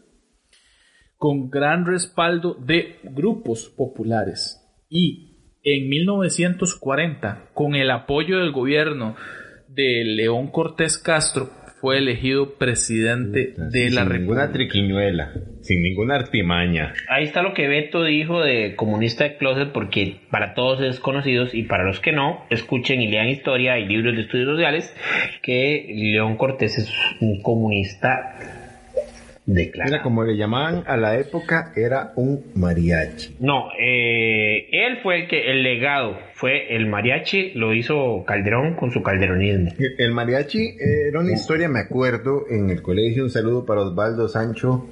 [1.18, 4.60] con gran respaldo de grupos populares.
[4.90, 9.16] Y en 1940, con el apoyo del gobierno
[9.70, 11.50] de León Cortés Castro,
[11.84, 14.52] fue elegido presidente de la sin ninguna República.
[14.54, 16.94] triquiñuela, sin ninguna artimaña.
[17.10, 21.54] Ahí está lo que Beto dijo de comunista de closet, porque para todos es conocidos
[21.54, 24.96] y para los que no, escuchen y lean historia y libros de estudios sociales,
[25.42, 28.62] que León Cortés es un comunista
[29.46, 29.96] declarado.
[29.96, 33.38] Era como le llamaban a la época, era un mariachi.
[33.40, 38.92] No, eh, él fue el que, el legado fue el mariachi, lo hizo Calderón con
[38.92, 39.72] su calderonismo.
[39.98, 43.24] El mariachi era una historia, me acuerdo, en el colegio.
[43.24, 44.88] Un saludo para Osvaldo Sancho,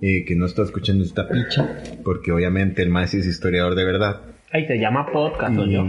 [0.00, 4.22] eh, que no está escuchando esta picha, porque obviamente el más es historiador de verdad.
[4.52, 5.84] Ahí se llama podcast, yo.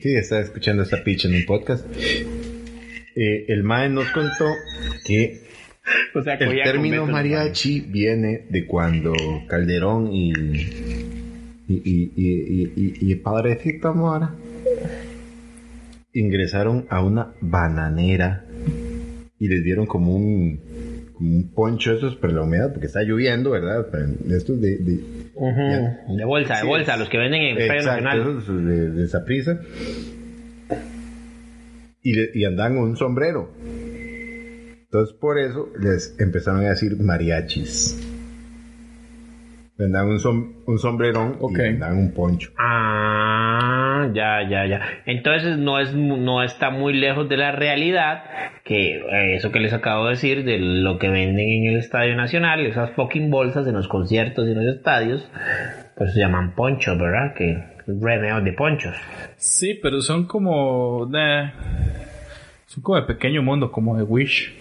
[0.00, 1.86] Sí, está escuchando esta picha en un podcast.
[3.16, 4.46] Eh, el MAE nos contó
[5.04, 5.47] que
[6.14, 9.12] O sea, el término mariachi viene de cuando
[9.46, 10.32] Calderón y
[11.70, 14.34] y, y, y, y, Padrecito Mora
[16.14, 18.44] ingresaron a una bananera
[19.38, 20.60] y les dieron como un
[21.14, 23.86] como un poncho esos para la humedad porque está lloviendo, ¿verdad?
[23.90, 24.94] Pero Estos de, de
[25.34, 25.60] Ujú.
[25.70, 26.00] Ya.
[26.16, 28.20] De bolsa, de bolsa, los que venden en Nacional.
[28.40, 29.60] esos de, de Saprissa.
[32.02, 33.50] Y, le- y andaban con un sombrero.
[34.90, 38.04] Entonces por eso les empezaron a decir mariachis.
[39.78, 42.50] Andaban un, som- un sombrerón y andaban un poncho.
[42.58, 44.80] Ah, ya, ya, ya.
[45.06, 48.24] Entonces no es no está muy lejos de la realidad
[48.64, 52.16] que eh, eso que les acabo de decir de lo que venden en el Estadio
[52.16, 55.30] Nacional, esas fucking bolsas en los conciertos y en los estadios,
[55.96, 57.34] pues se llaman ponchos, ¿verdad?
[57.34, 58.96] Que remeos de ponchos.
[59.36, 61.08] Sí, pero son como...
[61.14, 61.52] eh,
[62.70, 64.54] son como de pequeño mundo, como de Wish.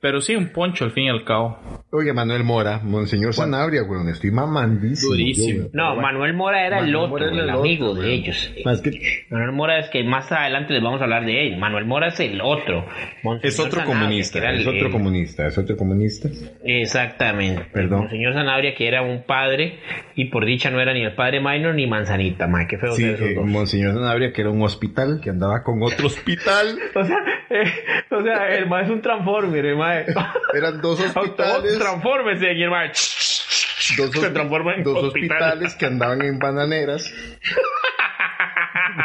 [0.00, 1.58] Pero sí, un poncho al fin y al cabo.
[1.90, 5.12] Oye, Manuel Mora, Monseñor Sanabria, weón, estoy mamandísimo.
[5.12, 5.64] Durísimo.
[5.64, 5.70] yo.
[5.74, 8.50] No, Manuel Mora era el otro, era el, el amigo de ellos.
[8.64, 8.90] Más que
[9.28, 11.58] Manuel Mora es que más adelante les vamos a hablar de él.
[11.58, 12.86] Manuel Mora es el otro.
[13.22, 16.28] Monseñor es otro Sanabria, comunista, el- es otro el- comunista, es otro comunista.
[16.64, 17.66] Exactamente.
[17.72, 18.04] Perdón.
[18.04, 19.78] El señor Sanabria, que era un padre,
[20.16, 23.02] y por dicha no era ni el padre Minor ni Manzanita, ma, qué feo Sí,
[23.02, 23.46] ser esos eh, dos.
[23.46, 26.78] Monseñor Sanabria, que era un hospital, que andaba con otro hospital.
[26.94, 27.16] O sea,
[28.10, 30.06] o sea, el ma es un transformer, el.
[30.54, 31.78] Eran dos hospitales.
[31.78, 35.36] Transfórmese, y el dos, se transforma en dos hospital.
[35.38, 37.12] hospitales que andaban en bananeras.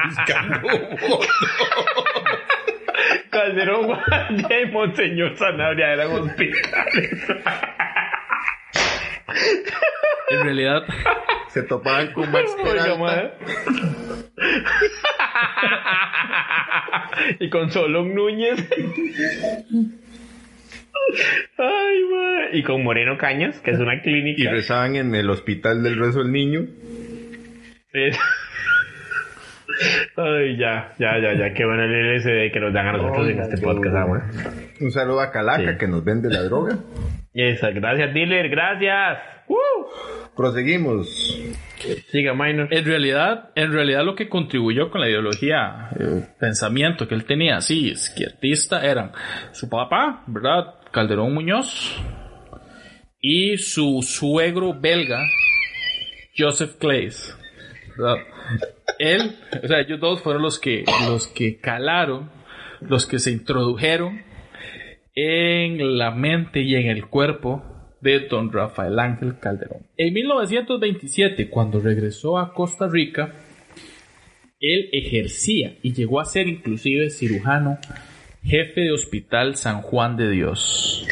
[0.06, 0.68] Buscando.
[3.30, 7.26] Calderón Guardia y Monseñor Sanabria eran hospitales.
[10.30, 10.84] En realidad,
[11.50, 13.34] Se topaban con Max Peralta.
[17.40, 18.68] y con Solón Núñez.
[21.58, 22.04] Ay.
[22.54, 24.42] Y con Moreno Cañas, que es una clínica.
[24.42, 26.66] Y rezaban en el hospital del rezo del niño.
[27.94, 28.20] Es-
[30.16, 31.54] Ay, ya, ya, ya, ya.
[31.54, 34.52] Qué bueno el LSD que nos dan a nosotros en este podcast, ah, ma.
[34.82, 35.78] Un saludo a Calaca Sí.
[35.78, 36.78] que nos vende la droga.
[37.34, 39.20] Esa, gracias, dealer, gracias.
[39.48, 39.56] ¡Uh!
[40.36, 41.08] Proseguimos.
[42.12, 42.68] Siga, Minor.
[42.72, 47.62] en realidad, en realidad lo que contribuyó con la ideología, eh, pensamiento que él tenía,
[47.62, 49.12] sí, izquierdista, eran
[49.52, 50.76] su papá, ¿verdad?
[50.92, 51.96] Calderón Muñoz,
[53.22, 55.20] y su suegro belga,
[56.38, 57.36] Joseph Clays,
[59.00, 62.30] Él, o sea, ellos dos fueron los que, los que calaron,
[62.82, 64.22] los que se introdujeron
[65.16, 67.64] en la mente y en el cuerpo
[68.02, 69.88] de don Rafael Ángel Calderón.
[69.98, 73.34] En 1927, cuando regresó a Costa Rica,
[74.60, 77.78] él ejercía y llegó a ser inclusive cirujano
[78.44, 81.06] jefe de Hospital San Juan de Dios.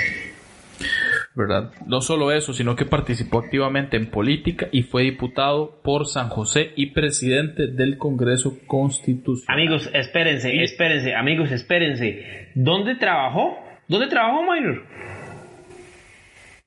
[1.38, 1.72] ¿Verdad?
[1.86, 6.72] No solo eso, sino que participó activamente en política y fue diputado por San José
[6.78, 9.60] y presidente del Congreso Constitucional.
[9.60, 12.52] Amigos, espérense, espérense, amigos, espérense.
[12.56, 13.58] ¿Dónde trabajó?
[13.90, 14.84] ¿Dónde trabajó, Minor?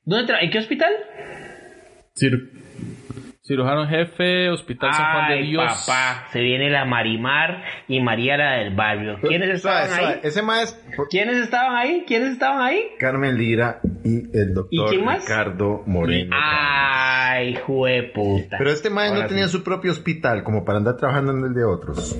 [0.05, 0.93] ¿Dónde tra- ¿En qué hospital?
[2.15, 2.51] Cir-
[3.49, 5.87] cirujano jefe, Hospital San Juan de Ay, Dios.
[5.87, 9.19] papá, se viene la Marimar y María la del barrio.
[9.23, 10.21] ¿Quiénes estaban ahí?
[10.23, 10.79] Ese más
[11.11, 12.05] ¿Quiénes estaban ahí?
[12.07, 12.91] ¿Quiénes estaban ahí?
[12.99, 15.23] Carmen Lira y el doctor ¿Y quién más?
[15.23, 16.37] Ricardo Moreno.
[16.39, 18.59] Ay, jueputa.
[18.59, 19.53] Pero este mae no tenía sí.
[19.53, 22.17] su propio hospital como para andar trabajando en el de otros.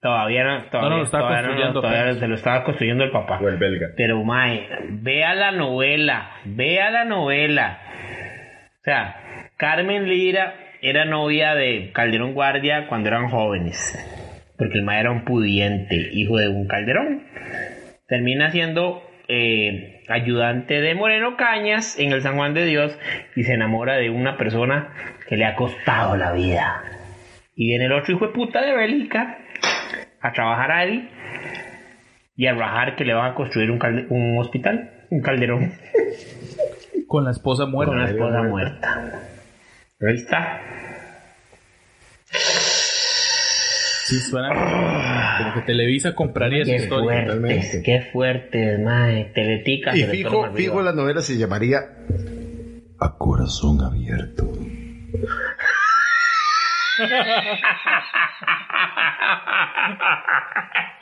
[0.00, 2.18] Todavía no, todavía, no, lo estaba todavía no, construyendo todavía apenas.
[2.18, 3.38] se lo estaba construyendo el papá.
[3.40, 3.90] O el belga.
[3.96, 7.78] Pero, mae, vea la novela, vea la novela.
[8.80, 9.14] O sea,
[9.66, 13.96] Carmen Lira era novia de Calderón Guardia cuando eran jóvenes.
[14.58, 17.22] Porque el mae era un pudiente, hijo de un Calderón.
[18.08, 22.98] Termina siendo eh, ayudante de Moreno Cañas en el San Juan de Dios
[23.36, 24.92] y se enamora de una persona
[25.28, 26.82] que le ha costado la vida.
[27.54, 29.38] Y viene el otro hijo de puta de Bélica
[30.20, 31.08] a trabajar ahí
[32.34, 35.70] y a rajar que le van a construir un, calde- un hospital, un calderón
[37.06, 37.92] Con la esposa muerta.
[37.92, 39.20] con la esposa muerta.
[40.06, 40.60] Ahí está.
[44.06, 44.48] Sí, suena
[45.38, 47.24] como que Televisa compraría esa Qué historia.
[47.24, 47.82] fuertes, totalmente.
[47.84, 49.24] qué fuertes, mae.
[49.34, 49.96] Teletica.
[49.96, 51.78] Y fijo, fijo la novela se llamaría
[52.98, 54.52] A Corazón Abierto.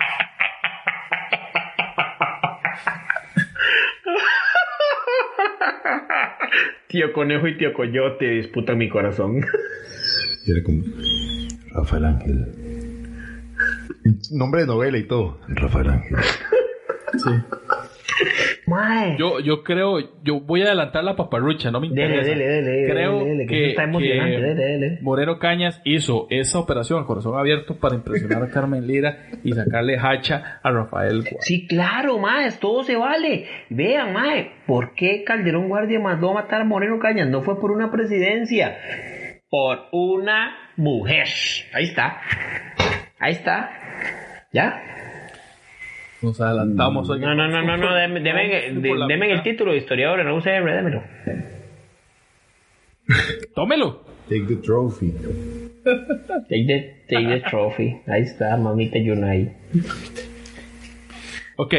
[6.89, 9.45] Tío Conejo y Tío Coyote disputan mi corazón.
[10.47, 10.83] Y era como
[11.75, 12.47] Rafael Ángel.
[14.33, 15.39] Nombre de novela y todo.
[15.49, 16.17] Rafael Ángel.
[17.17, 17.31] Sí.
[18.67, 19.17] Mae.
[19.19, 22.29] Yo, yo creo, yo voy a adelantar la paparrucha, no me interesa.
[22.29, 24.99] dele, dele, creo dele, dele, que que, está que dele, dele.
[25.03, 30.61] Moreno Cañas hizo esa operación, corazón abierto, para impresionar a Carmen Lira y sacarle hacha
[30.63, 31.39] a Rafael Guardia.
[31.41, 33.47] Sí, claro, mae, todo se vale.
[33.71, 37.29] Vean, mae, ¿por qué Calderón Guardia mandó a matar a Moreno Cañas?
[37.29, 38.77] No fue por una presidencia,
[39.49, 41.27] por una mujer.
[41.75, 42.21] Ahí está.
[43.19, 43.71] Ahí está.
[44.53, 44.83] ¿Ya?
[46.23, 47.09] Nos adelantamos.
[47.09, 47.35] oiga.
[47.35, 47.95] No, no, no, no, no,
[49.09, 51.03] deme, el título de historiador en la UCR, démelo.
[53.55, 54.05] Tómelo.
[54.29, 55.13] Take the trophy.
[56.49, 57.97] Take the, take the trophy.
[58.07, 59.57] Ahí está, mamita Yunai.
[61.57, 61.75] Ok,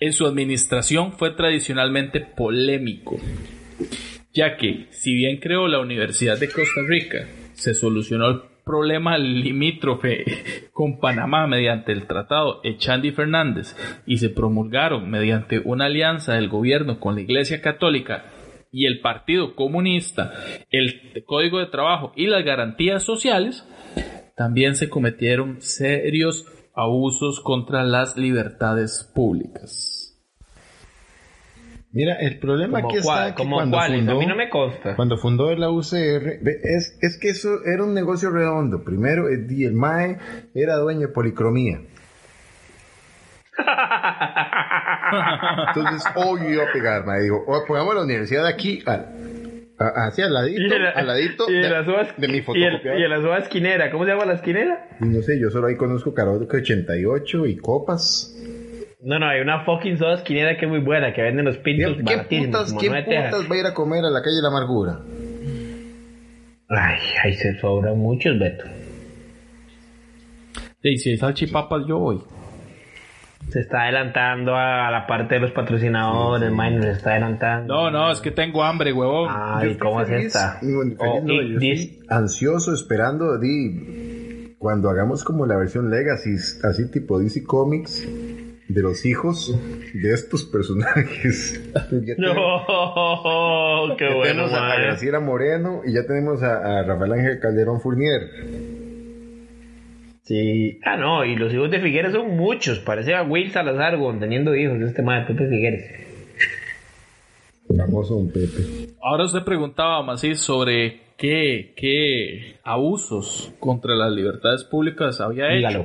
[0.00, 3.18] en su administración fue tradicionalmente polémico,
[4.32, 10.68] ya que si bien creó la Universidad de Costa Rica, se solucionó el problema limítrofe
[10.72, 13.74] con Panamá mediante el tratado Echandi Fernández
[14.06, 18.26] y se promulgaron mediante una alianza del gobierno con la Iglesia Católica
[18.70, 20.34] y el Partido Comunista
[20.70, 23.66] el Código de Trabajo y las garantías sociales,
[24.36, 29.97] también se cometieron serios abusos contra las libertades públicas.
[31.98, 34.48] Mira, el problema Como aquí está cuál, que como cuando fundó, a mí no me
[34.48, 34.94] consta.
[34.94, 38.84] cuando fundó la UCR, es, es que eso era un negocio redondo.
[38.84, 40.16] Primero, el, el MAE
[40.54, 41.80] era dueño de policromía.
[45.68, 47.22] Entonces, hoy iba a pegar, MAE.
[47.22, 49.06] Digo, "Oh, pongamos la universidad aquí, al,
[49.78, 51.54] a- hacia al ladito, al ladito de,
[52.16, 52.98] de mi fotocopiadora.
[52.98, 53.90] y en la suba esquinera.
[53.90, 54.88] ¿Cómo se llama la esquinera?
[55.00, 58.34] No sé, yo solo ahí conozco Karaoke 88 y copas.
[59.00, 61.94] No, no, hay una fucking soda esquinera que es muy buena, que venden los pintos
[61.94, 63.34] ¿Quién baratísimos, putas, tejas.
[63.34, 64.98] putas va a ir a comer a la calle de la amargura?
[66.68, 68.64] Ay, ahí se sobran muchos, Beto.
[70.82, 72.20] Y si hay salchipapas, yo voy.
[73.50, 77.74] Se está adelantando a la parte de los patrocinadores, man, se está adelantando.
[77.74, 79.28] No, no, es que tengo hambre, huevón.
[79.30, 80.58] Ay, Yo ¿cómo es esta?
[80.98, 86.34] Oh, no, yo estoy ansioso esperando di, cuando hagamos como la versión Legacy,
[86.64, 88.06] así tipo DC Comics
[88.68, 89.58] de los hijos
[89.94, 91.60] de estos personajes.
[91.90, 94.76] Ya No, qué ya bueno, tenemos a.
[94.80, 98.20] Graciela Moreno y ya tenemos a, a Rafael Ángel Calderón Fournier.
[100.22, 100.78] Sí.
[100.84, 102.80] Ah, no, y los hijos de Figueres son muchos.
[102.80, 106.07] Parece a Will Salazar, teniendo hijos, este man de Pepe Figueres.
[108.32, 108.94] Pepe.
[109.02, 115.68] Ahora usted preguntaba, Macís, sobre qué, qué abusos contra las libertades públicas había hecho.
[115.68, 115.84] Dígalo.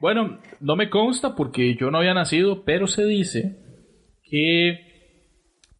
[0.00, 3.56] Bueno, no me consta porque yo no había nacido, pero se dice
[4.22, 4.88] que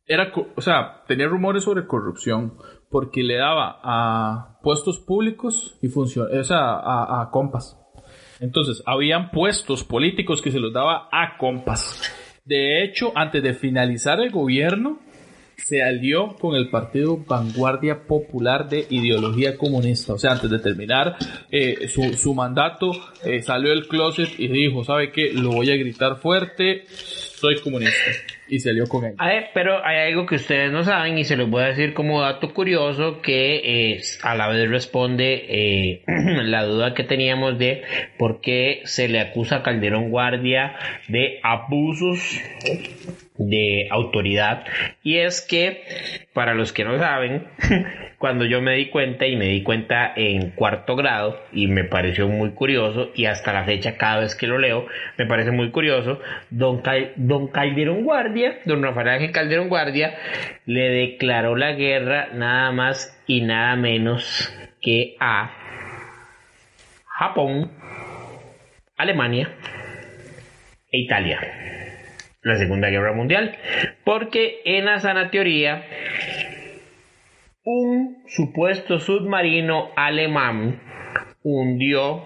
[0.06, 2.54] era, o sea, tenía rumores sobre corrupción
[2.90, 7.78] porque le daba a puestos públicos y función, o sea, a, a compas.
[8.40, 12.00] Entonces, habían puestos políticos que se los daba a compas.
[12.44, 15.00] De hecho, antes de finalizar el gobierno,
[15.58, 20.14] se alió con el partido Vanguardia Popular de Ideología Comunista.
[20.14, 21.16] O sea, antes de terminar
[21.50, 22.92] eh, su, su mandato,
[23.24, 25.32] eh, salió del closet y dijo, ¿sabe qué?
[25.32, 27.98] Lo voy a gritar fuerte, soy comunista.
[28.50, 29.14] Y se alió con él.
[29.18, 31.92] A ver, pero hay algo que ustedes no saben y se los voy a decir
[31.92, 37.82] como dato curioso que eh, a la vez responde la duda que teníamos de
[38.16, 40.76] por qué se le acusa a Calderón Guardia
[41.08, 42.40] de abusos
[43.38, 44.64] de autoridad.
[45.02, 45.82] Y es que
[46.34, 47.46] para los que no saben
[48.18, 52.28] cuando yo me di cuenta y me di cuenta en cuarto grado y me pareció
[52.28, 54.86] muy curioso y hasta la fecha cada vez que lo leo
[55.16, 56.20] me parece muy curioso
[56.50, 60.14] don, Cal- don Calderón Guardia don Rafael Ángel Calderón Guardia
[60.66, 65.50] le declaró la guerra nada más y nada menos que a
[67.06, 67.70] Japón
[68.96, 69.48] Alemania
[70.90, 71.38] e Italia
[72.48, 73.56] la Segunda Guerra Mundial,
[74.04, 75.84] porque en la sana teoría
[77.64, 80.80] un supuesto submarino alemán
[81.42, 82.24] hundió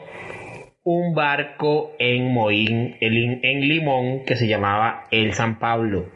[0.85, 6.07] un barco en Moín, en Limón, que se llamaba el San Pablo.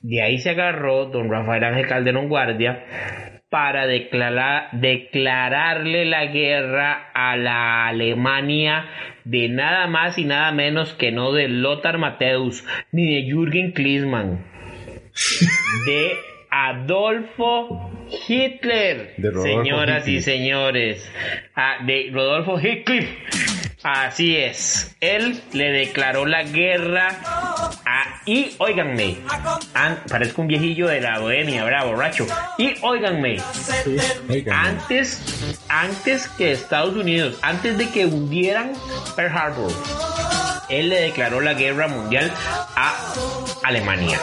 [0.00, 2.84] De ahí se agarró don Rafael Ángel Calderón Guardia
[3.50, 8.86] para declarar, declararle la guerra a la Alemania
[9.24, 14.44] de nada más y nada menos que no de Lothar Matthäus ni de Jürgen Klinsmann,
[15.86, 17.90] de Adolfo
[18.26, 21.08] Hitler, señoras y señores,
[21.54, 23.08] Ah, de Rodolfo Hitler.
[23.82, 27.08] Así es, él le declaró la guerra
[27.86, 28.20] a...
[28.26, 29.18] Y óiganme,
[29.72, 32.26] an- parezco un viejillo de la bohemia, bravo, borracho.
[32.58, 33.38] Y óiganme,
[34.28, 35.22] Oigan, antes,
[35.68, 38.72] antes que Estados Unidos, antes de que hundieran
[39.14, 39.72] Pearl Harbor,
[40.68, 42.30] él le declaró la guerra mundial
[42.76, 43.14] a
[43.62, 44.18] Alemania.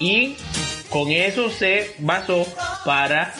[0.00, 0.36] Y
[0.90, 2.46] con eso se basó
[2.84, 3.32] para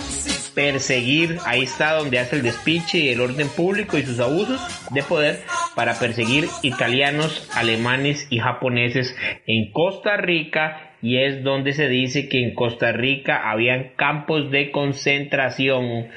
[0.54, 5.02] perseguir, ahí está donde hace el despiche y el orden público y sus abusos de
[5.02, 5.40] poder,
[5.76, 9.14] para perseguir italianos, alemanes y japoneses
[9.46, 14.72] en Costa Rica y es donde se dice que en Costa Rica habían campos de
[14.72, 16.08] concentración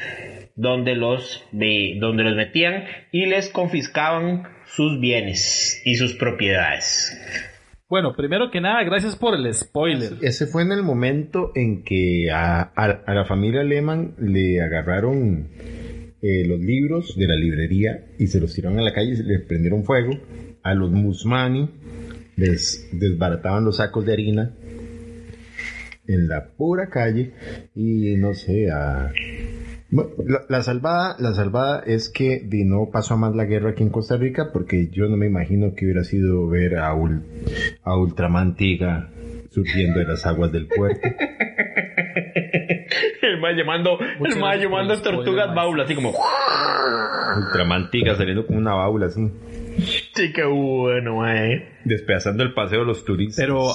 [0.56, 7.51] donde los, donde los metían y les confiscaban sus bienes y sus propiedades.
[7.92, 10.14] Bueno, primero que nada, gracias por el spoiler.
[10.22, 15.50] Ese fue en el momento en que a, a- la familia Lehman le agarraron
[16.22, 19.42] eh, los libros de la librería y se los tiraron a la calle y les
[19.42, 20.12] prendieron fuego.
[20.64, 21.70] A los Musmani
[22.38, 24.54] les desbarataban los sacos de harina
[26.08, 27.34] en la pura calle
[27.76, 29.12] y no sé, a...
[29.92, 33.84] La, la salvada, la salvada es que di, no pasó a más la guerra aquí
[33.84, 37.24] en Costa Rica porque yo no me imagino que hubiera sido ver a, Ul-
[37.84, 39.10] a Ultramantiga
[39.50, 41.02] surgiendo de las aguas del puerto.
[43.22, 45.56] El más llamando, el más llamando tortugas mae.
[45.56, 46.12] baula, así como,
[47.38, 49.30] Ultramantiga saliendo como una baula así,
[50.14, 51.66] sí que bueno, mae.
[51.86, 53.44] despedazando el paseo de los turistas.
[53.46, 53.68] Pero.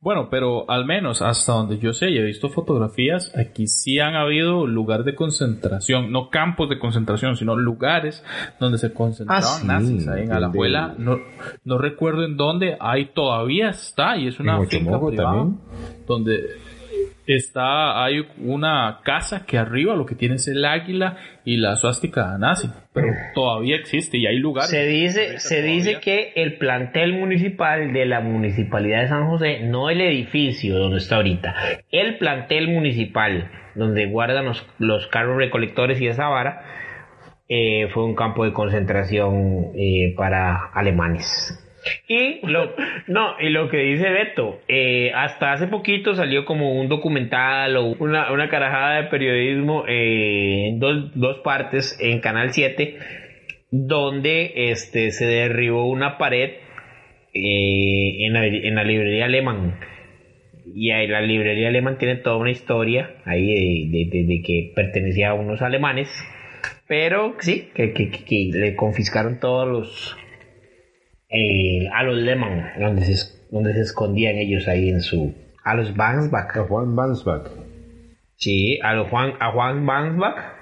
[0.00, 4.14] Bueno, pero al menos hasta donde yo sé y he visto fotografías, aquí sí han
[4.14, 8.22] habido lugares de concentración, no campos de concentración, sino lugares
[8.60, 10.06] donde se concentraban Ah, sí, nazis.
[10.08, 11.18] Ahí en el Alajuela, no,
[11.64, 15.58] no recuerdo en dónde, ahí todavía está y es una finca privada también.
[16.06, 16.40] donde
[17.34, 22.36] está, hay una casa que arriba lo que tiene es el águila y la suástica
[22.38, 24.70] nazi, pero todavía existe y hay lugares.
[24.70, 29.90] Se dice, se dice que el plantel municipal de la municipalidad de San José, no
[29.90, 31.54] el edificio donde está ahorita,
[31.90, 36.62] el plantel municipal donde guardan los, los carros recolectores y esa vara,
[37.48, 41.62] eh, fue un campo de concentración eh, para alemanes.
[42.08, 42.74] Y lo,
[43.06, 47.86] no, y lo que dice Beto, eh, hasta hace poquito salió como un documental o
[47.98, 52.98] una, una carajada de periodismo eh, en dos, dos partes en Canal 7
[53.70, 56.50] donde este se derribó una pared
[57.34, 59.78] eh, en, la, librería Alemán.
[60.74, 63.44] Y ahí la librería Alemán tiene toda una historia ahí
[63.90, 66.08] de, de- que pertenecía a unos alemanes.
[66.88, 70.16] Pero sí, que- que- que le confiscaron todos los...
[71.28, 75.34] eh, a los Lehmann, donde se, donde se escondían ellos ahí en su...
[75.64, 76.56] A los A Bansbach.
[76.68, 77.48] Juan Bansbach.
[78.36, 80.56] Sí, a los Juan, a Juan Bansbach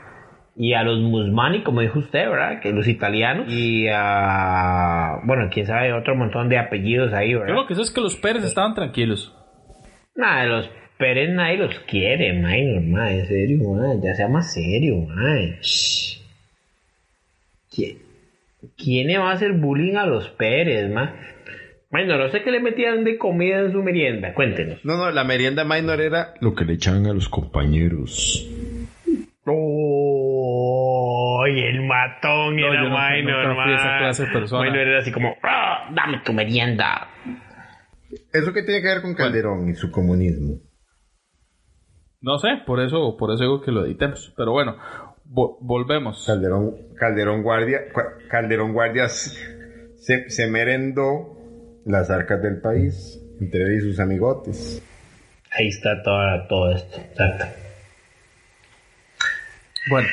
[0.57, 2.61] y a los Musmani, como dijo usted, ¿verdad?
[2.61, 7.55] Que los italianos y a bueno, quién sabe, otro montón de apellidos ahí, Yo ¿verdad?
[7.57, 9.35] lo que sé es que los Pérez estaban tranquilos.
[10.15, 15.59] Nada, los Pérez nadie los quiere, mae, en serio, mae, ya sea más serio, mae.
[17.75, 17.97] ¿Quién,
[18.77, 21.09] ¿Quién le va a hacer bullying a los Pérez, mae?
[21.91, 24.85] Bueno, no sé qué le metían de comida en su merienda, cuéntenos.
[24.85, 28.49] No, no, la merienda minor era lo que le echaban a los compañeros.
[29.47, 34.63] Oh, el matón No, era yo nunca- minor, nunca fui esa clase de persona.
[34.71, 37.09] Minor era así como, "Ah, dame tu merienda.
[38.33, 40.59] ¿Eso qué tiene que ver con Calderón y su comunismo?
[42.21, 44.33] No sé, por eso, por eso digo que lo editemos.
[44.37, 44.77] Pero bueno,
[45.35, 46.25] vo- volvemos.
[46.27, 47.81] Calderón, Calderón Guardia,
[48.29, 51.37] Calderón Guardia se, se merendó
[51.87, 54.83] Las arcas del país, entre él y sus amigotes.
[55.51, 56.99] Ahí está toda, todo esto.
[56.99, 57.45] Exacto.
[59.91, 60.09] Bueno,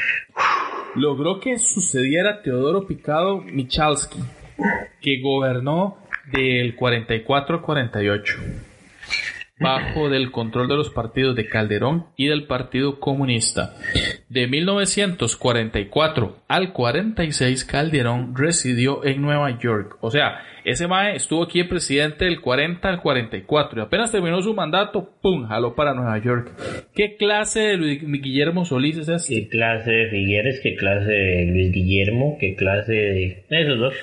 [0.96, 4.20] logró que sucediera Teodoro Picado Michalski,
[5.02, 5.98] que gobernó
[6.34, 8.34] del 44 al 48,
[9.60, 13.74] bajo del control de los partidos de Calderón y del Partido Comunista.
[14.30, 19.98] De 1944 al 46, Calderón residió en Nueva York.
[20.02, 24.42] O sea, ese mae estuvo aquí el presidente del 40 al 44 y apenas terminó
[24.42, 25.48] su mandato, ¡pum!
[25.48, 26.52] jaló para Nueva York.
[26.94, 29.34] ¿Qué clase de Luis Guillermo Solís es este?
[29.34, 30.60] ¿Qué clase de Figueres?
[30.62, 32.38] ¿Qué clase de Luis Guillermo?
[32.40, 33.46] ¿Qué clase de...
[33.50, 33.94] Esos dos.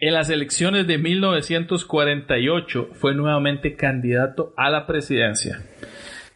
[0.00, 5.60] En las elecciones de 1948 fue nuevamente candidato a la presidencia.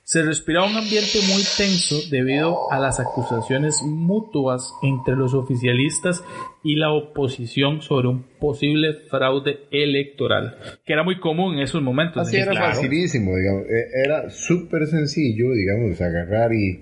[0.09, 6.23] Se respiraba un ambiente muy tenso debido a las acusaciones mutuas entre los oficialistas
[6.63, 12.23] y la oposición sobre un posible fraude electoral, que era muy común en esos momentos.
[12.23, 12.67] Así era Claro.
[12.77, 13.63] facilísimo, digamos.
[13.65, 16.79] Eh, Era súper sencillo, digamos, agarrar y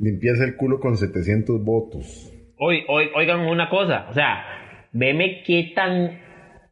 [0.00, 2.28] limpiarse el culo con 700 votos.
[2.58, 6.20] Oigan una cosa, o sea, veme qué tan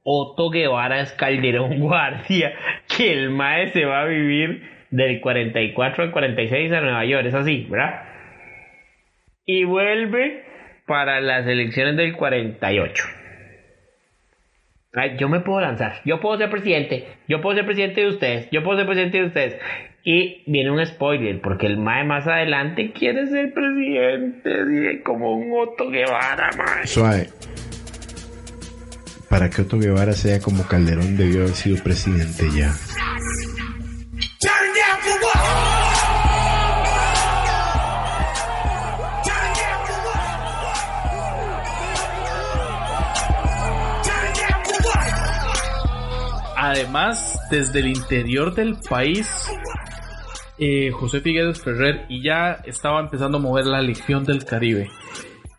[0.02, 2.54] Otto Guevara es Calderón Guardia
[2.88, 7.34] que el mae se va a vivir del 44 al 46 a Nueva York, es
[7.34, 8.02] así, ¿verdad?
[9.44, 10.44] Y vuelve
[10.86, 13.04] para las elecciones del 48.
[14.92, 18.48] Ay, yo me puedo lanzar, yo puedo ser presidente, yo puedo ser presidente de ustedes,
[18.50, 19.60] yo puedo ser presidente de ustedes.
[20.02, 25.90] Y viene un spoiler, porque el MAE más adelante quiere ser presidente, como un Otto
[25.90, 26.86] Guevara, mae.
[26.86, 27.28] Suave.
[29.28, 32.72] Para que Otto Guevara sea como Calderón debió haber sido presidente ya.
[46.56, 49.26] Además, desde el interior del país,
[50.58, 54.88] eh, José Figueres Ferrer y ya estaba empezando a mover la Legión del Caribe.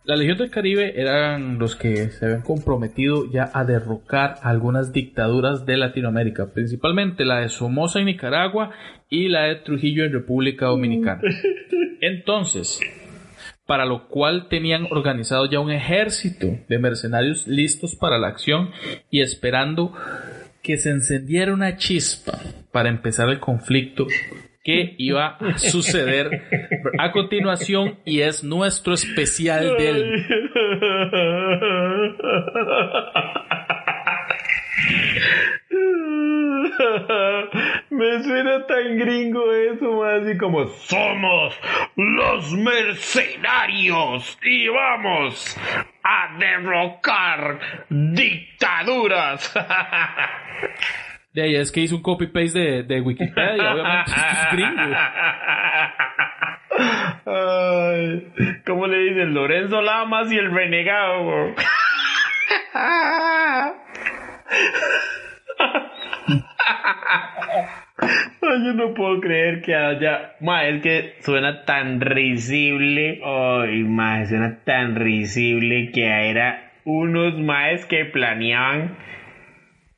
[0.04, 5.68] La Legión del Caribe eran los que se habían comprometido ya a derrocar algunas dictaduras
[5.68, 8.72] de Latinoamérica, principalmente la de Somoza en Nicaragua
[9.10, 11.22] y la de Trujillo en República Dominicana.
[12.02, 12.80] Entonces,
[13.68, 18.72] para lo cual tenían organizado ya un ejército de mercenarios listos para la acción
[19.12, 19.94] y esperando
[20.64, 22.40] que se encendiera una chispa
[22.72, 24.08] para empezar el conflicto
[24.64, 26.30] que iba a suceder
[27.00, 30.26] a continuación y es nuestro especial del
[37.90, 41.54] Me suena tan gringo eso, más así como somos
[41.96, 45.58] los mercenarios y vamos
[46.04, 47.60] a derrocar
[47.90, 49.54] dictaduras.
[51.34, 54.96] de ahí es que hizo un copy paste de, de Wikipedia obviamente es gringo
[57.26, 58.28] Ay,
[58.66, 59.34] ¿Cómo le dicen?
[59.34, 61.26] Lorenzo Lamas y el renegado.
[61.26, 61.56] bro.
[68.42, 70.34] Ay, yo no puedo creer que haya.
[70.40, 73.22] Ma, es que suena tan risible.
[73.24, 78.98] Ay, ma, suena tan risible que era unos maes que planeaban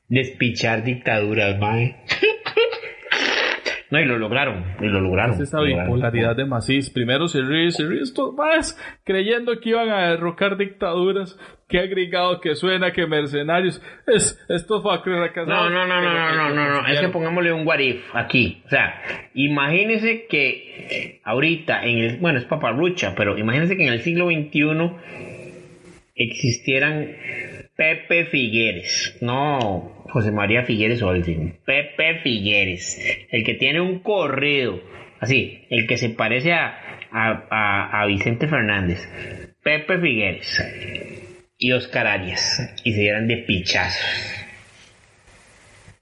[0.10, 1.96] despichar dictaduras, mae.
[3.94, 5.36] No, y lo lograron, y lo lograron.
[5.36, 6.90] Es esa bipolaridad de Macís.
[6.90, 11.38] Primero se ríe, se ríe estos más, creyendo que iban a derrocar dictaduras.
[11.70, 13.80] Qué agregado que suena, que mercenarios.
[14.08, 16.88] Es, estos facres No, no, no, no, no, no, no, no.
[16.88, 18.64] Es que pongámosle un what if aquí.
[18.66, 19.00] O sea,
[19.36, 20.48] imagínese que
[20.90, 24.90] eh, ahorita en el, bueno, es paparrucha, pero imagínese que en el siglo XXI
[26.16, 27.16] existieran
[27.84, 32.98] Pepe Figueres, no José María Figueres Olsen, Pepe Figueres,
[33.30, 34.80] el que tiene un corrido,
[35.20, 36.78] así, el que se parece a,
[37.12, 39.06] a, a- Vicente Fernández,
[39.62, 40.64] Pepe Figueres
[41.58, 44.46] y Oscar Arias, y se dieran de pichazos.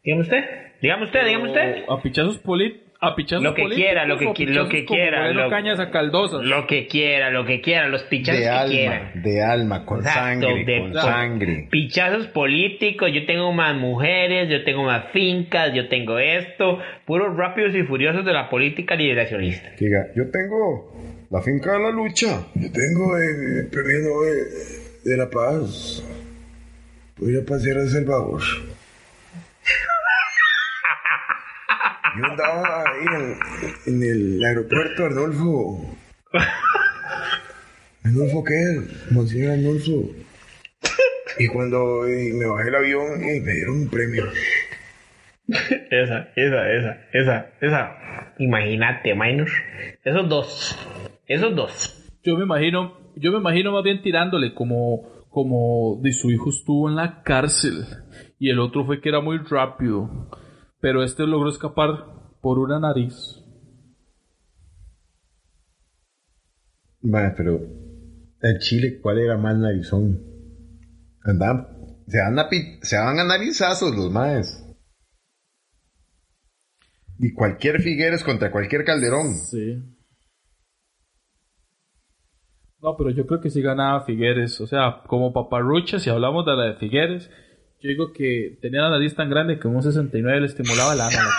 [0.04, 0.44] Dígame usted,
[0.84, 1.84] dígame usted, dígame usted.
[1.90, 5.50] A pichazos polit, a pichazos Lo que políticos quiera, lo que lo que quiera, lo-
[5.50, 6.44] cañas a caldosas.
[6.46, 9.12] Lo que quiera, lo que quiera, los pichazos De que alma, quieran.
[9.24, 11.68] de alma, con Exacto, sangre, de- con sangre.
[11.72, 17.74] Pichazos políticos, yo tengo más mujeres, yo tengo más fincas, yo tengo esto, puros rápidos
[17.76, 19.76] y furiosos de la política liberacionista.
[19.78, 20.94] Que Diga, yo tengo
[21.32, 22.46] la finca de la lucha.
[22.54, 24.44] Yo tengo el premio Nobel
[25.04, 26.04] de la Paz.
[27.18, 28.42] Voy a pasear a El Salvador.
[32.22, 33.06] Yo andaba ahí
[33.86, 35.98] en, en el aeropuerto, Arnulfo.
[38.04, 39.12] Arnulfo, ¿qué es?
[39.12, 40.12] Monseñor Arnulfo.
[41.40, 44.26] Y cuando me bajé el avión, eh, me dieron un premio.
[45.48, 48.34] Esa, esa, esa, esa, esa.
[48.38, 49.50] Imagínate, minor.
[50.04, 50.78] Esos dos.
[51.28, 52.12] Esos dos.
[52.24, 56.88] Yo me imagino, yo me imagino más bien tirándole como, como de su hijo estuvo
[56.88, 57.86] en la cárcel
[58.38, 60.30] y el otro fue que era muy rápido,
[60.82, 63.38] pero este logró escapar por una nariz.
[67.04, 67.60] Mae, pero
[68.42, 70.20] en Chile, ¿cuál era más narizón?
[71.24, 71.68] Andaban,
[72.08, 74.58] se dan a, pi- se dan a narizazos los maes.
[77.20, 79.36] Y cualquier Figueres contra cualquier Calderón.
[79.36, 79.84] Sí.
[82.82, 84.60] No, pero yo creo que sí ganaba Figueres.
[84.60, 87.30] O sea, como paparrucha, si hablamos de la de Figueres,
[87.82, 91.32] yo digo que tenía la nariz tan grande que un 69 le estimulaba la chavala.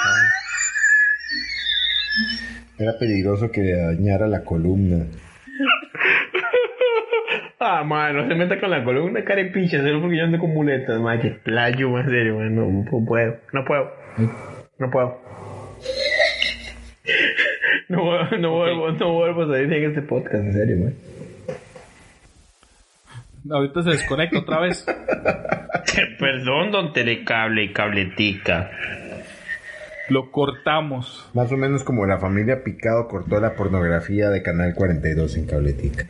[2.79, 5.07] Era peligroso que le dañara la columna.
[7.65, 11.01] Ah, man, no se meta con la columna carepicha, solo porque yo ando con muletas,
[11.01, 13.89] man, que playo, más serio, man, no, no puedo, no puedo,
[14.79, 15.21] no puedo.
[17.89, 20.95] No, vuelvo- no, vuelvo, no vuelvo a salir en este podcast, en serio, man.
[23.51, 24.85] Ahorita se desconecta otra vez.
[26.19, 28.71] Perdón, don Telecable y Cabletica.
[30.09, 31.31] Lo cortamos.
[31.33, 36.07] Más o menos como la familia Picado cortó la pornografía de Canal 42 en Cabletica.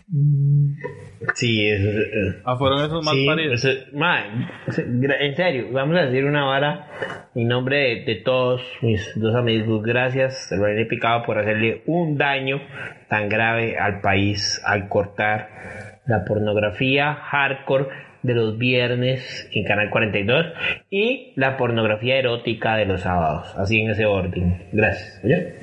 [1.35, 2.37] Sí, eso es...
[2.45, 3.65] Ah, fueron esos más Sí, paridos.
[3.93, 6.89] man, en serio, vamos a decir una vara
[7.35, 9.83] en nombre de, de todos mis dos amigos.
[9.85, 12.61] Gracias, René Picado, por hacerle un daño
[13.09, 17.89] tan grave al país al cortar la pornografía hardcore
[18.23, 20.47] de los viernes en Canal 42
[20.91, 24.69] y la pornografía erótica de los sábados, así en ese orden.
[24.73, 25.21] Gracias.
[25.25, 25.55] ¿Oye?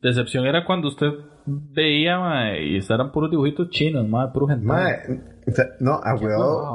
[0.00, 1.10] Decepción era cuando usted
[1.46, 6.14] veía mae, y eran puros dibujitos chinos, más puro o sea, no, a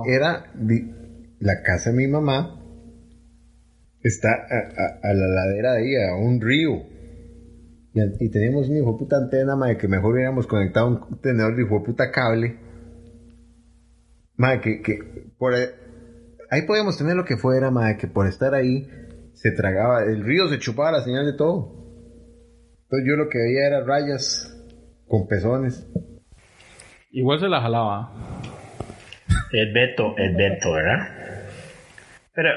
[0.05, 0.45] era
[1.39, 2.53] la casa de mi mamá.
[4.01, 6.84] Está a, a- a la ladera de ahí, a un río.
[7.93, 11.64] Y, y teníamos una hijo puta antena, mae, que mejor hubiéramos conectado un tenedor de
[11.64, 12.58] hijo puta cable.
[14.38, 15.00] Mae, que, que
[15.38, 15.66] por ahí,
[16.50, 18.88] ahí podíamos tener lo que fuera, mae, que por estar ahí
[19.34, 21.74] se tragaba, el río se chupaba la señal de todo.
[22.84, 24.54] Entonces yo lo que veía era rayas
[25.08, 25.88] con pezones.
[27.12, 28.12] Igual se la jalaba.
[29.52, 31.08] Es Beto, es Beto, ¿verdad?
[32.34, 32.50] Pero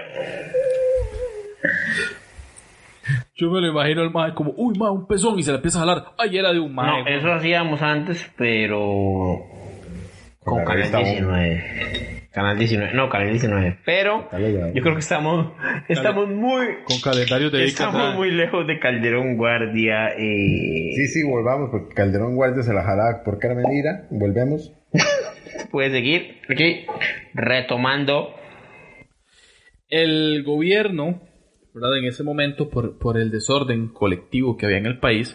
[3.34, 5.78] Yo me lo imagino el mae como, uy, mae, un pezón y se le empieza
[5.78, 6.04] a jalar.
[6.18, 7.04] Ay, era de un mae.
[7.04, 9.38] No, eso hacíamos antes, pero
[10.44, 11.10] con Canal revista Bomba.
[11.10, 12.20] 19.
[12.32, 13.78] Canal 19, no, Canal 19.
[13.84, 14.28] Pero
[14.72, 15.52] yo creo que estamos,
[15.88, 20.10] estamos muy, Con de estamos muy lejos de Calderón Guardia.
[20.16, 24.06] eh, Sí, sí, volvamos, porque Calderón Guardia se la jalaba por Carmen Lira.
[24.10, 24.72] Volvemos.
[25.72, 26.86] Puede seguir aquí
[27.34, 28.34] retomando.
[29.88, 31.20] El gobierno,
[31.74, 31.98] ¿verdad?
[31.98, 35.34] En ese momento, por, por el desorden colectivo que había en el país,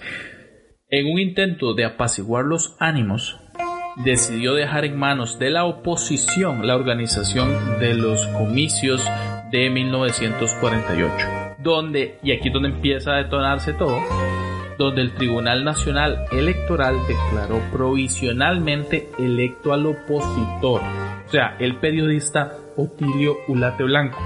[0.90, 3.45] en un intento de apaciguar los ánimos,
[4.04, 9.04] decidió dejar en manos de la oposición la organización de los comicios
[9.52, 11.28] de 1948,
[11.60, 14.00] donde, y aquí es donde empieza a detonarse todo,
[14.78, 23.38] donde el Tribunal Nacional Electoral declaró provisionalmente electo al opositor, o sea, el periodista Otilio
[23.48, 24.20] Ulate Blanco.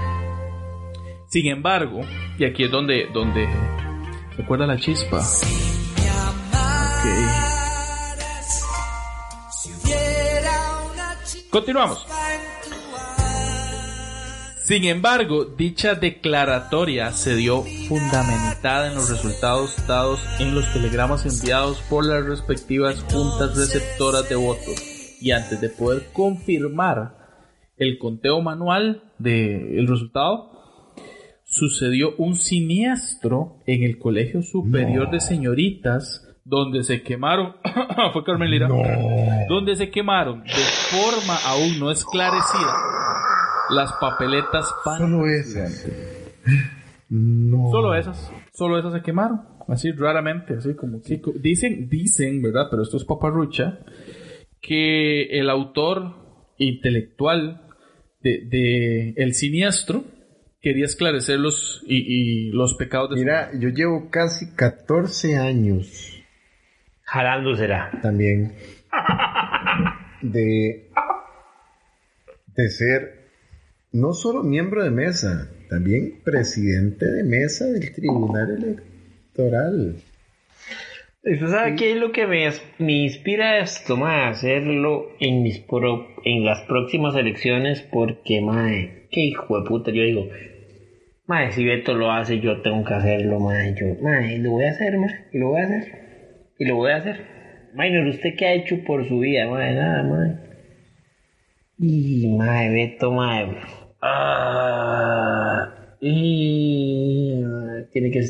[1.26, 2.00] Sin embargo,
[2.38, 3.48] y aquí es donde, donde
[4.36, 5.20] recuerda la chispa.
[11.50, 12.06] Continuamos.
[14.62, 21.80] Sin embargo, dicha declaratoria se dio fundamentada en los resultados dados en los telegramas enviados
[21.90, 27.18] por las respectivas juntas receptoras de votos y antes de poder confirmar
[27.78, 30.52] el conteo manual del resultado,
[31.42, 37.54] sucedió un siniestro en el Colegio Superior de Señoritas donde se quemaron,
[38.12, 38.68] fue Carmen Lira,
[39.48, 40.50] donde se quemaron de
[40.90, 42.74] forma aún no esclarecida
[43.70, 45.86] las papeletas para Solo esas.
[47.08, 47.70] No.
[47.70, 52.66] Solo esas, solo esas se quemaron, así raramente, así como que dicen, dicen, ¿verdad?
[52.70, 53.78] Pero esto es paparrucha,
[54.60, 56.14] que el autor
[56.58, 57.62] intelectual
[58.22, 60.04] de, de El Siniestro
[60.60, 66.09] quería esclarecer los, y, y los pecados de su- Mira, yo llevo casi 14 años
[67.12, 67.90] Jalándosela.
[68.02, 68.52] también
[70.22, 70.88] de,
[72.56, 73.20] de ser
[73.92, 79.96] no solo miembro de mesa, también presidente de mesa del Tribunal Electoral.
[81.22, 82.48] ¿Usted sabe qué es lo que me,
[82.78, 84.28] me inspira esto, mae?
[84.30, 90.02] Hacerlo en, mis pro- en las próximas elecciones porque, mae, qué hijo de puta, yo
[90.02, 90.28] digo,
[91.26, 93.74] Mae, si Beto lo hace, yo tengo que hacerlo, mae.
[93.78, 94.94] Yo, mae, lo voy a hacer.
[95.32, 96.09] Y lo voy a hacer.
[96.60, 97.16] Y lo voy a hacer.
[97.72, 99.74] Minor, ¿usted qué ha hecho por su vida, mae?
[99.74, 100.36] Nada, mae.
[101.78, 103.56] Y, mae, Beto, mae.
[104.02, 107.42] Ah, y,
[107.92, 108.22] tiene que...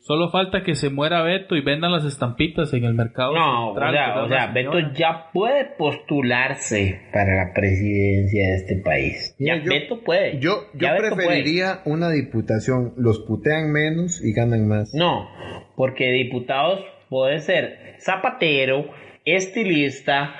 [0.00, 3.34] Solo falta que se muera Beto y vendan las estampitas en el mercado.
[3.34, 8.48] No, central, o sea, ¿verdad, o sea, la Beto ya puede postularse para la presidencia
[8.48, 9.34] de este país.
[9.38, 10.38] Ya yo- Beto puede.
[10.40, 11.14] Yo, yo puede.
[11.14, 12.92] preferiría una diputación.
[12.98, 14.92] Los putean menos y ganan más.
[14.92, 15.26] No,
[15.74, 16.80] porque diputados
[17.12, 18.86] puede ser zapatero,
[19.26, 20.34] estilista,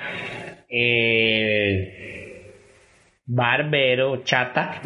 [0.67, 2.41] eh,
[3.27, 4.81] barbero, chata.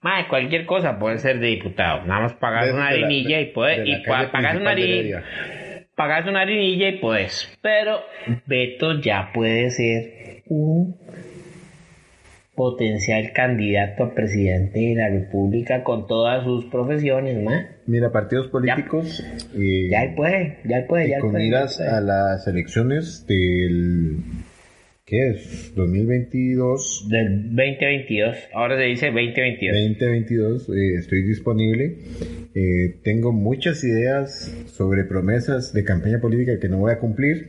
[0.00, 2.04] Mae, cualquier cosa puede ser de diputado.
[2.06, 3.86] Nada más pagar De- una harinilla de- y puedes.
[3.86, 5.22] Y pagas una harinilla.
[5.94, 7.56] Pagas una harinilla y puedes.
[7.62, 8.00] Pero
[8.46, 10.96] Beto ya puede ser un
[12.56, 17.66] potencial candidato a presidente de la República con todas sus profesiones, mae.
[17.90, 19.20] Mira, partidos políticos.
[19.56, 21.96] eh, Ya él puede, ya él puede, ya él con puede, miras ya puede.
[21.96, 24.18] a las elecciones del.
[25.04, 25.72] ¿Qué es?
[25.74, 27.08] 2022.
[27.10, 29.76] Del 2022, ahora se dice 2022.
[29.98, 31.96] 2022 eh, estoy disponible.
[32.54, 37.48] Eh, tengo muchas ideas sobre promesas de campaña política que no voy a cumplir.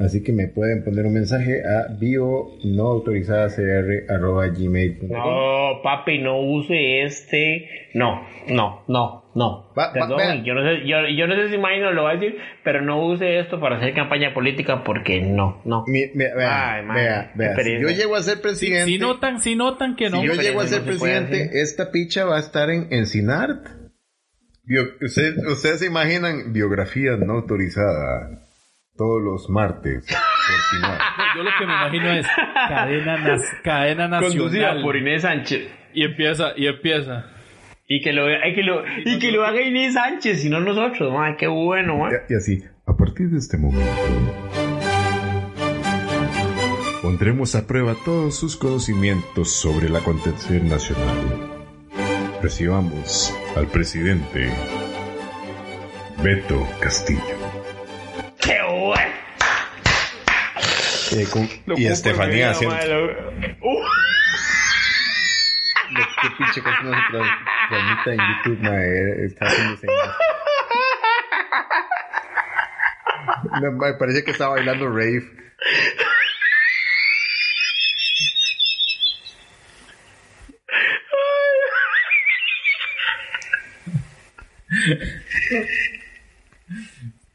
[0.00, 5.08] Así que me pueden poner un mensaje a bio no autorizada gmail.com.
[5.10, 7.68] No, papi, no use este.
[7.94, 9.70] No, no, no, no.
[9.78, 12.36] Va- Perdón, yo, no sé, yo, yo no sé si Maino lo va a decir,
[12.64, 15.84] pero no use esto para hacer campaña política porque no, no.
[15.86, 16.96] Mi- vea, Ay, man,
[17.36, 20.20] vea, Si yo llego a ser Si, presidente, si notan, si notan que no.
[20.22, 23.66] si yo llego a ser no presidente, esta picha va a estar en Encinart.
[24.64, 28.46] Bio- usted- Ustedes se imaginan biografía no autorizada
[29.00, 30.06] todos los martes.
[31.36, 32.26] Yo lo que me imagino es
[32.68, 34.82] cadena, nas- cadena Conducida nacional.
[34.82, 35.68] por Inés Sánchez.
[35.94, 37.24] Y empieza, y empieza.
[37.88, 41.12] Y que lo, hay que lo, y que lo haga Inés Sánchez, y no nosotros,
[41.14, 41.34] man.
[41.38, 42.12] Qué bueno, man.
[42.28, 43.90] Y así, a partir de este momento,
[47.02, 51.56] pondremos a prueba todos sus conocimientos sobre el acontecer nacional.
[52.42, 54.50] Recibamos al presidente
[56.22, 57.39] Beto Castillo.
[61.12, 63.04] Eh, con- y Estefanía lo-
[63.60, 63.84] Uh.
[65.90, 67.38] Lo que pinche cosa no se tra-
[67.68, 70.16] transmite en YouTube, mae, está haciendo señas.
[73.60, 75.24] Me, me parece que estaba bailando rave.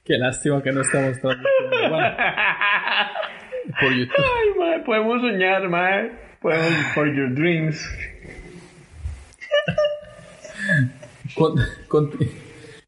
[0.06, 1.90] Qué lástima que no estamos transmitiendo.
[1.90, 2.16] Bueno,
[3.80, 4.16] por YouTube.
[4.18, 6.20] Ay, man, podemos soñar, man.
[6.42, 7.82] Podemos for your dreams.
[11.36, 11.56] Con-
[11.88, 12.12] con-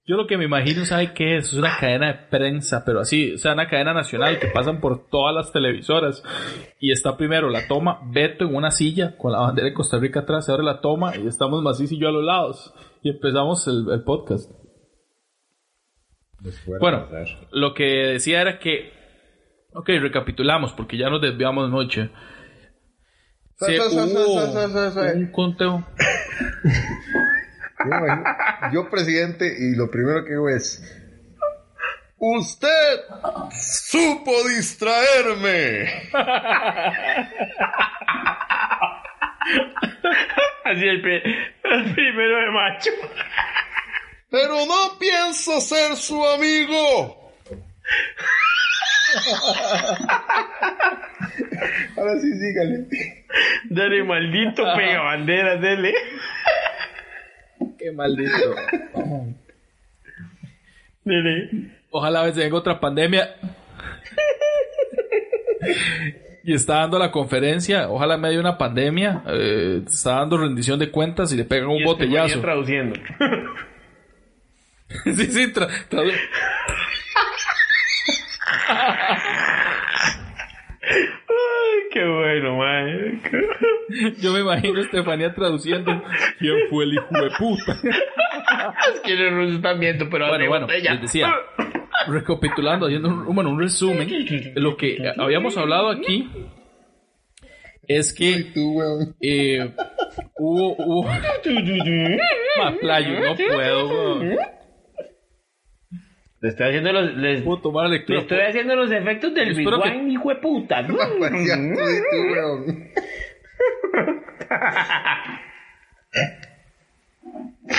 [0.06, 1.48] yo lo que me imagino, ¿sabe qué es?
[1.48, 5.10] Es una cadena de prensa, pero así, o sea, una cadena nacional que pasan por
[5.10, 6.24] todas las televisoras.
[6.80, 10.22] Y está primero la toma Beto en una silla con la bandera de Costa Rica
[10.22, 12.74] atrás, se abre la toma y estamos Macís y yo a los lados.
[13.04, 14.50] Y empezamos el, el podcast.
[16.80, 17.08] Bueno,
[17.52, 18.94] lo que decía era que,
[19.78, 21.70] ok, recapitulamos porque ya nos desviamos.
[21.92, 22.10] Se
[23.58, 25.84] Sa- sa- sa- hubo sa- sa- sa- sa- un conteo.
[28.74, 30.82] Yo, presidente y lo primero que hago es
[32.20, 33.00] usted
[33.52, 36.10] supo distraerme
[40.66, 42.92] Así el, el primero de macho.
[44.30, 47.32] pero no pienso ser su amigo
[51.97, 52.88] ahora sí dígale
[53.70, 55.93] Dale, maldito pega banderas, dele.
[57.78, 58.55] Qué maldito.
[61.03, 61.49] Dele.
[61.91, 63.36] Ojalá a veces venga otra pandemia.
[66.43, 67.89] y está dando la conferencia.
[67.89, 69.24] Ojalá en medio de una pandemia.
[69.28, 72.26] eh, está dando rendición de cuentas y le pegan un Y botellazo.
[72.39, 72.99] Estefanía traduciendo.
[75.16, 75.70] sí, sí, tra-
[81.30, 83.22] Ay, qué bueno, man.
[84.20, 85.91] Yo me imagino a Estefanía traduciendo.
[86.39, 87.78] ¿Quién fue el hijo de puta?
[88.93, 90.93] Es que no nos están viendo, pero Bueno, bueno, botella.
[90.93, 91.34] les decía,
[92.08, 94.08] recapitulando, haciendo un, bueno, un resumen,
[94.56, 96.30] lo que habíamos hablado aquí
[97.88, 98.52] es que
[99.22, 99.74] eh,
[100.38, 101.04] hubo, hubo...
[102.58, 104.38] Ma, playo, no puedo, weón.
[106.40, 107.10] Le estoy haciendo los.
[108.08, 110.88] Estoy haciendo los efectos del Big Wine, hijo de puta.
[117.30, 117.74] Mm.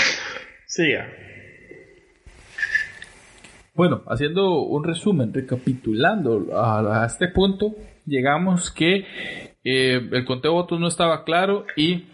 [0.66, 1.08] Siga.
[3.74, 7.74] Bueno, haciendo un resumen, recapitulando a, este punto,
[8.06, 9.06] llegamos que
[9.64, 12.04] eh, el conteo de votos no estaba claro y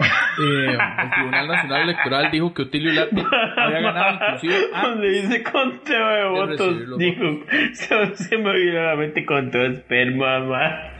[0.00, 3.16] eh, el Tribunal Nacional Electoral dijo que Otilio Lati
[3.56, 7.24] había ganado inclusive a- Cuando dice conteo de votos, dijo,
[7.72, 10.92] se, se me vino a la mente conteo de esperma, mamá.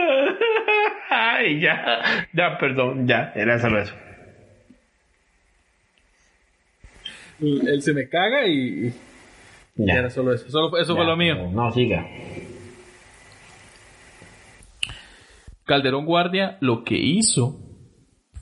[1.10, 3.94] Ay, ya, ya, perdón, ya, era solo eso.
[7.40, 8.88] él se me caga y,
[9.76, 9.94] y Ya.
[9.94, 10.48] era solo eso.
[10.50, 11.50] Solo, eso fue Ya, lo mío.
[11.52, 12.06] No, siga.
[15.70, 17.60] Calderón Guardia lo que hizo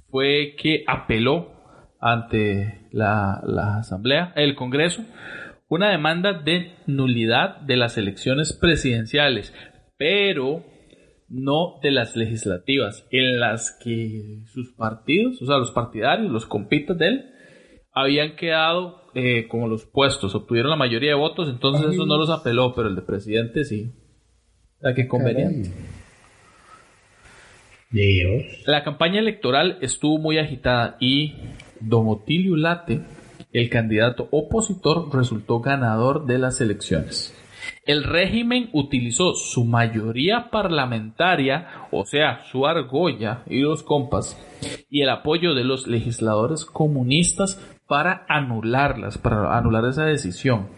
[0.08, 1.52] fue que apeló
[2.00, 5.04] ante la, la Asamblea, el Congreso,
[5.68, 9.52] una demanda de nulidad de las elecciones presidenciales,
[9.98, 10.64] pero
[11.28, 16.96] no de las legislativas, en las que sus partidos, o sea, los partidarios, los compitas
[16.96, 17.24] de él,
[17.92, 22.30] habían quedado eh, como los puestos, obtuvieron la mayoría de votos, entonces eso no los
[22.30, 23.92] apeló, pero el de presidente sí.
[24.78, 25.70] O sea, que conveniente.
[28.66, 31.34] La campaña electoral estuvo muy agitada y
[31.80, 33.00] Don Otilio Late,
[33.52, 37.34] el candidato opositor, resultó ganador de las elecciones.
[37.86, 44.38] El régimen utilizó su mayoría parlamentaria, o sea, su argolla y los compas,
[44.90, 50.68] y el apoyo de los legisladores comunistas para anularlas, para anular esa decisión,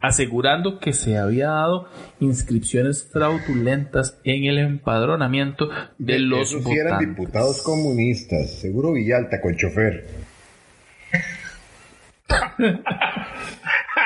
[0.00, 1.88] asegurando que se había dado
[2.20, 7.08] inscripciones fraudulentas en el empadronamiento de los Esos sí eran votantes.
[7.08, 10.06] diputados comunistas, seguro Villalta con chofer.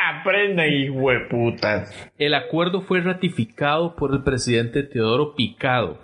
[0.07, 1.93] Aprendan, hijueputas.
[2.19, 5.99] El acuerdo fue ratificado por el presidente Teodoro Picado.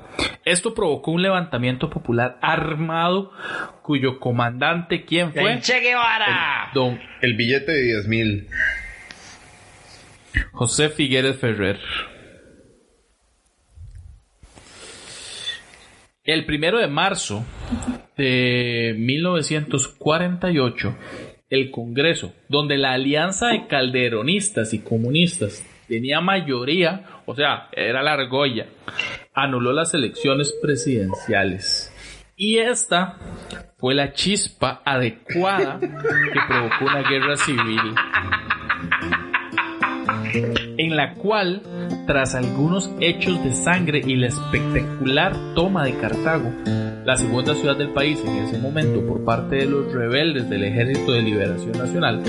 [0.44, 3.30] Esto provocó un levantamiento popular armado
[3.82, 5.52] cuyo comandante, ¿quién fue?
[5.52, 6.70] ¡El Che Guevara!
[6.74, 8.48] Don El billete de 10 mil.
[10.52, 11.78] José Figueres Ferrer.
[16.24, 17.44] El primero de marzo
[18.16, 20.96] de 1948,
[21.48, 28.12] el Congreso, donde la alianza de calderonistas y comunistas tenía mayoría, o sea, era la
[28.12, 28.66] argolla,
[29.34, 31.92] anuló las elecciones presidenciales.
[32.36, 33.16] Y esta
[33.78, 37.94] fue la chispa adecuada que provocó una guerra civil
[40.32, 41.62] en la cual,
[42.06, 46.52] tras algunos hechos de sangre y la espectacular toma de Cartago,
[47.04, 51.12] la segunda ciudad del país en ese momento por parte de los rebeldes del Ejército
[51.12, 52.22] de Liberación Nacional,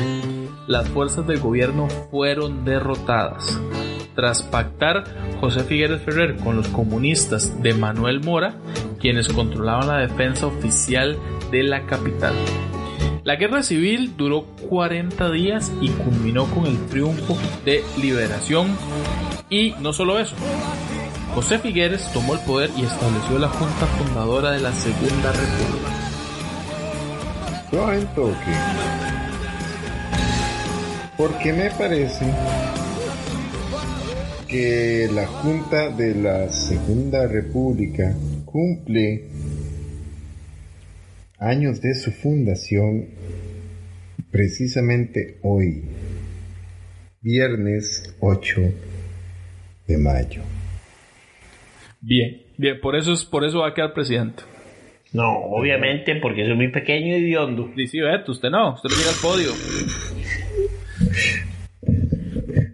[0.67, 3.59] las fuerzas del gobierno fueron derrotadas.
[4.15, 5.03] Tras pactar
[5.39, 8.55] José Figueres Ferrer con los comunistas de Manuel Mora,
[8.99, 11.17] quienes controlaban la defensa oficial
[11.51, 12.33] de la capital.
[13.23, 18.75] La guerra civil duró 40 días y culminó con el triunfo de liberación.
[19.47, 20.35] Y no solo eso,
[21.35, 26.01] José Figueres tomó el poder y estableció la junta fundadora de la Segunda República.
[31.15, 32.25] Porque me parece
[34.47, 38.13] que la Junta de la Segunda República
[38.43, 39.29] cumple
[41.41, 43.07] años de su fundación
[44.31, 45.83] precisamente hoy,
[47.21, 48.61] viernes 8
[49.87, 50.41] de mayo.
[51.99, 54.43] Bien, bien, por eso, es, por eso va a quedar presidente.
[55.13, 57.69] No, obviamente, porque soy muy pequeño y hediondo.
[57.75, 59.51] Dice Beto, usted no, usted lo mira al podio.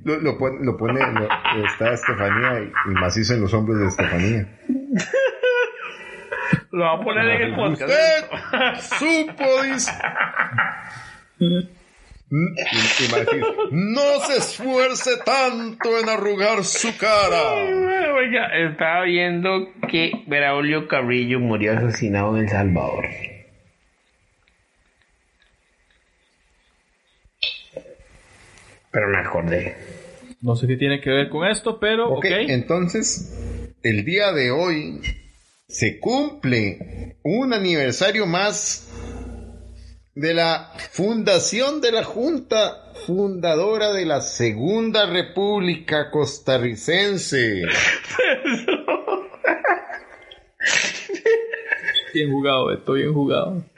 [0.04, 3.88] Lo, lo pone, lo pone lo- está Estefanía y, y macizo en los hombros de
[3.88, 4.60] Estefanía.
[6.78, 7.82] Lo va a poner en el podcast.
[7.82, 9.92] Usted supo, dice.
[13.72, 17.54] No se esfuerce tanto en arrugar su cara.
[18.16, 23.06] Oiga, estaba viendo que Braulio Carrillo murió asesinado en El Salvador.
[28.92, 29.76] Pero me acordé.
[30.42, 32.18] No sé qué tiene que ver con esto, pero ok.
[32.18, 35.02] Ok, entonces, el día de hoy
[35.68, 38.90] se cumple un aniversario más
[40.16, 47.64] de la fundación de la Junta Fundadora de la Segunda República Costarricense.
[52.14, 53.66] Bien jugado, Beto, bien jugado.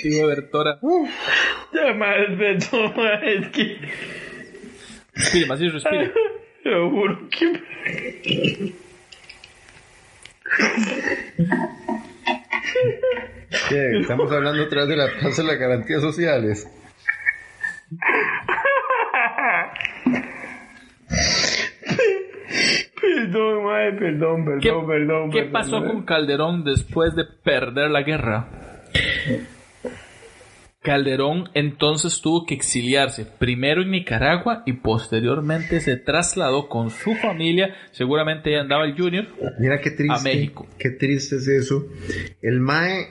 [0.05, 0.79] Tío Bertora.
[1.73, 2.77] Ya más, Beto,
[3.23, 3.79] es que.
[5.15, 6.13] Respire, más y respire.
[6.65, 8.75] Lo juro que.
[13.71, 13.99] ¿Qué?
[14.01, 16.69] Estamos hablando otra vez de la tasa de las garantías sociales.
[23.01, 25.31] Perdón, madre, perdón, perdón, ¿Qué, perdón.
[25.31, 25.53] qué perdón.
[25.53, 28.49] pasó con Calderón después de perder la guerra?
[30.85, 37.75] Calderón entonces tuvo que exiliarse, primero en Nicaragua y posteriormente se trasladó con su familia,
[37.91, 39.27] seguramente ya andaba el Junior,
[39.59, 40.15] Mira qué triste.
[40.15, 40.69] A México.
[40.79, 41.89] Qué triste es eso.
[42.43, 43.09] El MAE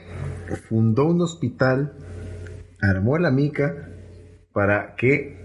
[0.68, 1.94] fundó un hospital,
[2.80, 3.88] armó la mica
[4.52, 5.36] para que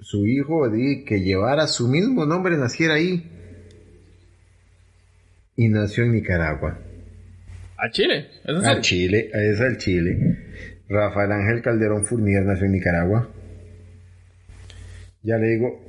[0.00, 3.28] su hijo di, que llevara su mismo nombre naciera ahí.
[5.56, 6.78] Y nació en Nicaragua.
[7.76, 8.28] a Chile.
[8.44, 8.80] ¿Es en Al serio?
[8.80, 10.51] Chile, es al Chile.
[10.88, 13.28] Rafael Ángel Calderón Fournier nació en Nicaragua.
[15.22, 15.84] Ya le digo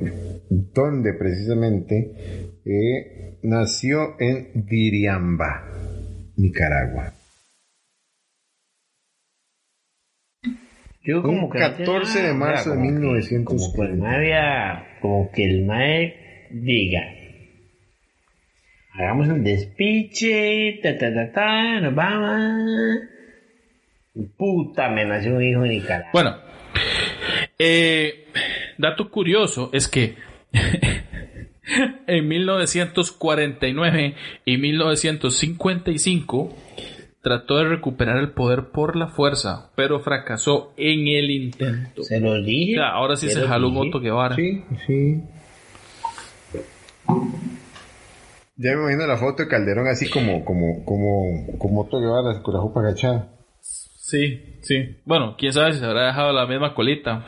[0.49, 2.11] dónde precisamente
[2.65, 5.65] Eh, nació en Diriamba,
[6.37, 7.13] Nicaragua.
[11.03, 13.75] Yo Un 14 de marzo de como que- 1940.
[13.75, 17.01] Como que el mae había- como que el mae diga,
[18.93, 23.01] hagamos el despiche, ta ta ta ta, nos vamos.
[24.37, 26.09] Puta, me nació un hijo en Nicaragua.
[26.13, 26.35] Bueno,
[27.57, 28.27] eh,
[28.77, 30.15] dato curioso es que
[32.07, 36.55] en 1949 y 1955
[37.21, 42.03] trató de recuperar el poder por la fuerza, pero fracasó en el intento.
[42.03, 42.75] Se lo dije.
[42.75, 43.87] Ya, ahora sí se jaló un dije.
[43.87, 44.35] Otto Guevara.
[44.35, 45.23] Sí, sí.
[48.55, 52.53] Ya me imagino la foto de Calderón así como, como, como, como Otto Guevara con
[52.53, 53.32] la jupa agachada.
[54.03, 54.97] Sí, sí.
[55.05, 57.25] Bueno, quién sabe si se habrá dejado la misma colita.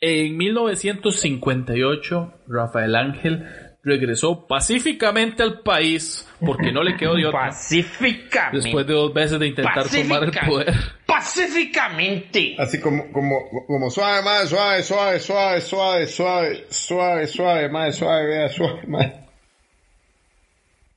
[0.00, 3.44] En 1958, Rafael Ángel
[3.84, 7.48] regresó pacíficamente al país porque no le quedó de otra.
[7.48, 8.56] Pacíficamente.
[8.56, 10.74] Después de dos veces de intentar tomar el poder.
[11.04, 12.56] Pacíficamente.
[12.58, 13.36] Así como, como,
[13.66, 19.12] como suave, más suave, suave, suave, suave, suave, suave, suave, más suave, vea, suave, más.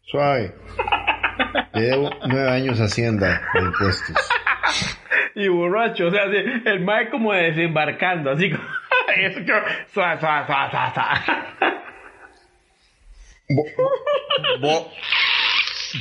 [0.06, 0.56] Suave.
[1.74, 4.16] Llevo nueve años hacienda de impuestos.
[5.36, 8.64] Y borracho, o sea, sí, el mae como desembarcando, así como.
[9.18, 9.40] Eso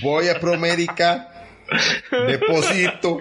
[0.03, 1.29] voy a Promérica,
[2.11, 3.21] deposito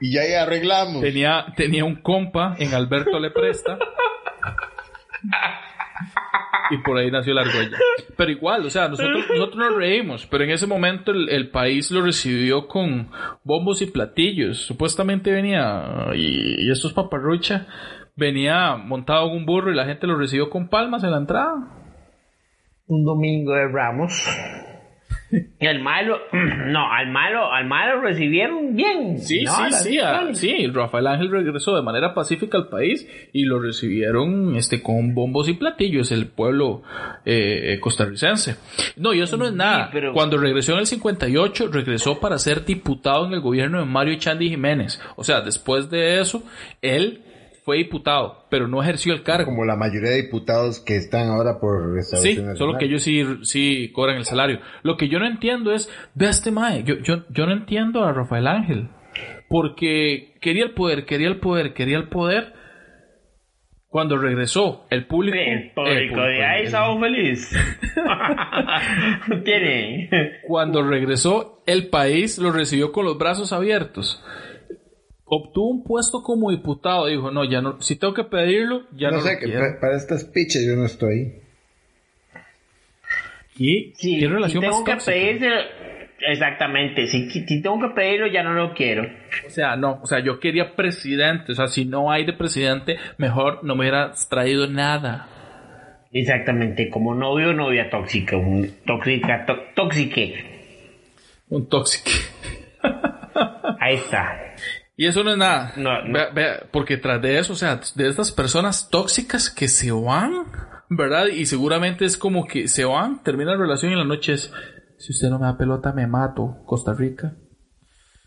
[0.00, 1.02] y ya ahí arreglamos.
[1.02, 3.78] Tenía, tenía un compa en Alberto Le Presta.
[6.70, 7.76] Y por ahí nació la argolla.
[8.16, 11.90] Pero igual, o sea, nosotros, nosotros nos reímos, pero en ese momento el, el país
[11.90, 13.10] lo recibió con
[13.44, 14.58] bombos y platillos.
[14.58, 17.66] Supuestamente venía, y, y estos paparrucha,
[18.16, 21.54] venía montado en un burro y la gente lo recibió con palmas en la entrada.
[22.86, 24.12] Un domingo de Ramos.
[25.60, 26.18] Y al malo.
[26.70, 29.18] No, al malo, al malo recibieron bien.
[29.18, 30.66] Sí, No, sí, sí, ah, sí.
[30.68, 35.54] Rafael Ángel regresó de manera pacífica al país y lo recibieron este, con bombos y
[35.54, 36.82] platillos el pueblo
[37.24, 38.56] eh, costarricense.
[38.96, 39.90] No, y eso no es nada.
[39.92, 44.14] pero- Cuando regresó en el 58, regresó para ser diputado en el gobierno de Mario
[44.16, 45.00] Chandy Jiménez.
[45.16, 46.44] O sea, después de eso,
[46.82, 47.22] él
[47.70, 49.44] fue diputado, pero no ejerció el cargo.
[49.44, 52.78] Como la mayoría de diputados que están ahora por Sí, restauración solo nacional.
[52.78, 54.58] que ellos sí, sí cobran el salario.
[54.82, 58.12] Lo que yo no entiendo es, a este mae, yo, yo, yo no entiendo a
[58.12, 58.88] Rafael Ángel.
[59.48, 62.54] Porque quería el poder, quería el poder, quería el poder.
[63.86, 65.36] Cuando regresó, el público...
[65.36, 67.50] El eh, público de ahí el- estaba feliz.
[69.44, 70.08] Tiene.
[70.46, 74.24] Cuando regresó, el país lo recibió con los brazos abiertos.
[75.32, 77.06] Obtuvo un puesto como diputado.
[77.06, 79.60] Dijo, no, ya no, si tengo que pedirlo, ya no, no sé, lo que quiero".
[79.60, 81.34] pa- para estas piches yo no estoy.
[83.56, 85.10] Y Sí, qué relación si tengo más que.
[86.28, 87.06] Exactamente.
[87.06, 89.04] Si, si tengo que pedirlo, ya no lo quiero.
[89.46, 92.96] O sea, no, o sea, yo quería presidente, o sea, si no hay de presidente,
[93.16, 95.28] mejor no me hubieras traído nada.
[96.12, 96.90] Exactamente.
[96.90, 98.36] Como novio o novia tóxica.
[98.36, 100.44] Un tóxica, tó- tóxique.
[101.48, 102.10] Un tóxico.
[103.78, 104.49] Ahí está.
[105.00, 105.72] Y eso no es nada.
[105.78, 106.12] No, no.
[106.12, 110.44] Vea- vea, porque tras de eso, o sea, de estas personas tóxicas que se van,
[110.90, 111.28] ¿verdad?
[111.28, 114.52] Y seguramente es como que se van, termina la relación y en la noche es,
[114.98, 117.34] si usted no me da pelota, me mato, Costa Rica.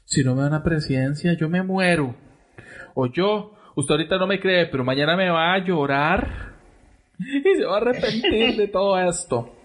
[0.04, 2.16] Si no me da una presidencia, yo me muero.
[2.96, 6.56] O yo, usted ahorita no me cree, pero mañana me va a llorar
[7.20, 9.56] y se va a arrepentir de todo esto.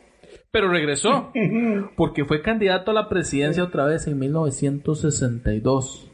[0.51, 1.33] Pero regresó,
[1.97, 6.08] porque fue candidato a la presidencia otra vez en 1962.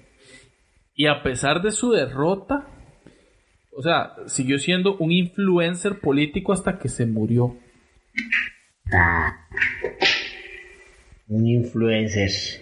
[0.94, 2.66] Y a pesar de su derrota,
[3.72, 7.56] o sea, siguió siendo un influencer político hasta que se murió.
[11.28, 12.30] Un influencer.
[12.30, 12.60] Sí,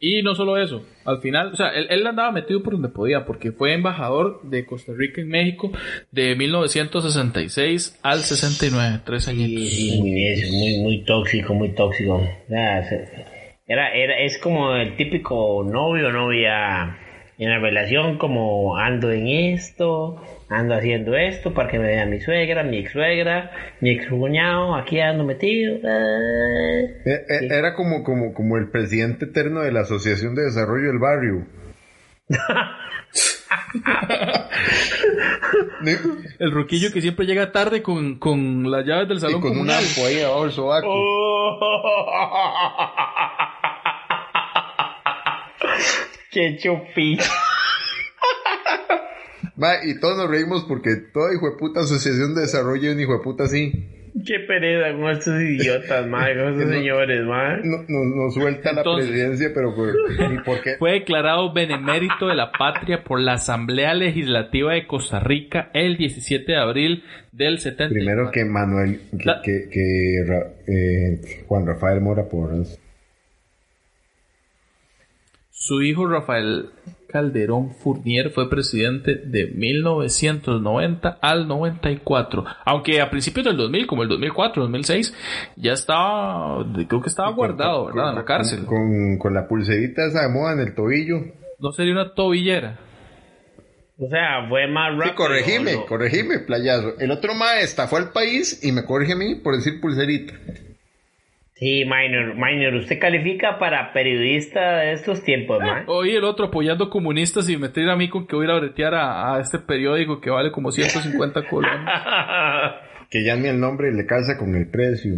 [0.00, 3.24] y no solo eso, al final, o sea, él, él andaba metido por donde podía,
[3.24, 5.70] porque fue embajador de Costa Rica en México
[6.10, 9.68] de 1966 al 69, tres añitos.
[9.70, 12.20] Sí, sí, es muy, muy tóxico, muy tóxico.
[12.48, 13.33] Se-
[13.66, 16.98] Era, era, es como el típico novio o novia
[17.38, 22.20] en la relación, como ando en esto, ando haciendo esto para que me vea mi
[22.20, 23.50] suegra, mi ex suegra,
[23.80, 25.78] mi ex cuñado, aquí ando metido.
[25.82, 26.80] ah.
[27.06, 30.98] Eh, eh, Era como, como, como el presidente eterno de la Asociación de Desarrollo del
[30.98, 31.46] Barrio.
[36.38, 39.56] El roquillo que siempre llega tarde con, con las llaves del y salón con un
[39.58, 39.82] comunal.
[39.84, 40.88] ampo ahí abajo el sobaco.
[46.34, 47.16] ¡Qué chupi!
[49.56, 53.00] Ma, y todos nos reímos porque toda hijo de puta asociación de desarrollo es un
[53.00, 53.72] hijo de puta así.
[54.26, 56.34] ¡Qué pereza con estos idiotas, madre!
[56.42, 57.60] Con estos señores, madre.
[57.64, 59.88] No, no- nos suelta Entonces- la presidencia, pero por,
[60.32, 60.76] ¿y por qué?
[60.78, 66.50] Fue declarado benemérito de la patria por la Asamblea Legislativa de Costa Rica el 17
[66.50, 67.92] de abril del 70.
[67.94, 72.80] Primero que Manuel, que, La- que, que Ra- eh, Juan Rafael Mora Porras.
[75.66, 76.68] Su hijo Rafael
[77.08, 82.44] Calderón Fournier fue presidente de 1990 al 94.
[82.66, 85.14] Aunque a principios del 2000, como el 2004, 2006,
[85.56, 88.10] ya estaba, creo que estaba guardado, ¿verdad?
[88.10, 88.66] En la cárcel.
[88.66, 91.16] Con, con la pulserita esa de moda en el tobillo.
[91.58, 92.78] No sería una tobillera.
[93.96, 95.12] O sea, fue más rápido.
[95.12, 95.86] Sí, corregime, ¿no?
[95.86, 96.98] corregime, playazo.
[96.98, 100.34] El otro mae estafó al país y me corrige a mí por decir pulserita.
[101.56, 105.84] Sí, Minor, Minor, usted califica para periodista de estos tiempos, man.
[105.86, 108.58] Hoy el otro apoyando comunistas y meter a mí con que voy a ir a
[108.60, 111.80] bretear a, a este periódico que vale como 150 colones.
[113.08, 115.12] Que ya ni el nombre le calza con el precio.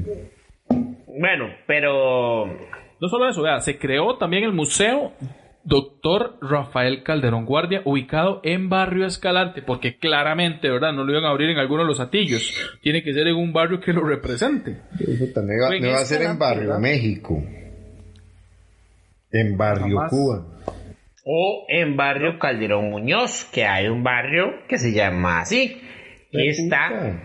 [1.07, 2.45] bueno, pero
[3.01, 5.12] No solo eso, vea, se creó también el Museo
[5.69, 10.93] Doctor Rafael Calderón Guardia, ubicado en Barrio Escalante, porque claramente, ¿verdad?
[10.93, 12.55] No lo iban a abrir en alguno de los atillos.
[12.83, 14.77] Tiene que ser en un barrio que lo represente.
[15.19, 16.79] Puta, me va, va a hacer en Barrio ¿verdad?
[16.79, 17.43] México.
[19.33, 20.11] En Barrio Jamás.
[20.11, 20.47] Cuba.
[21.25, 25.83] o en barrio Calderón Muñoz, que hay un barrio que se llama así.
[26.31, 27.23] Y está, Puta.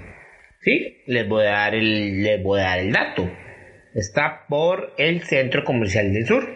[0.61, 3.29] sí, les voy a dar el, les voy a dar el dato.
[3.93, 6.49] Está por el Centro Comercial del Sur.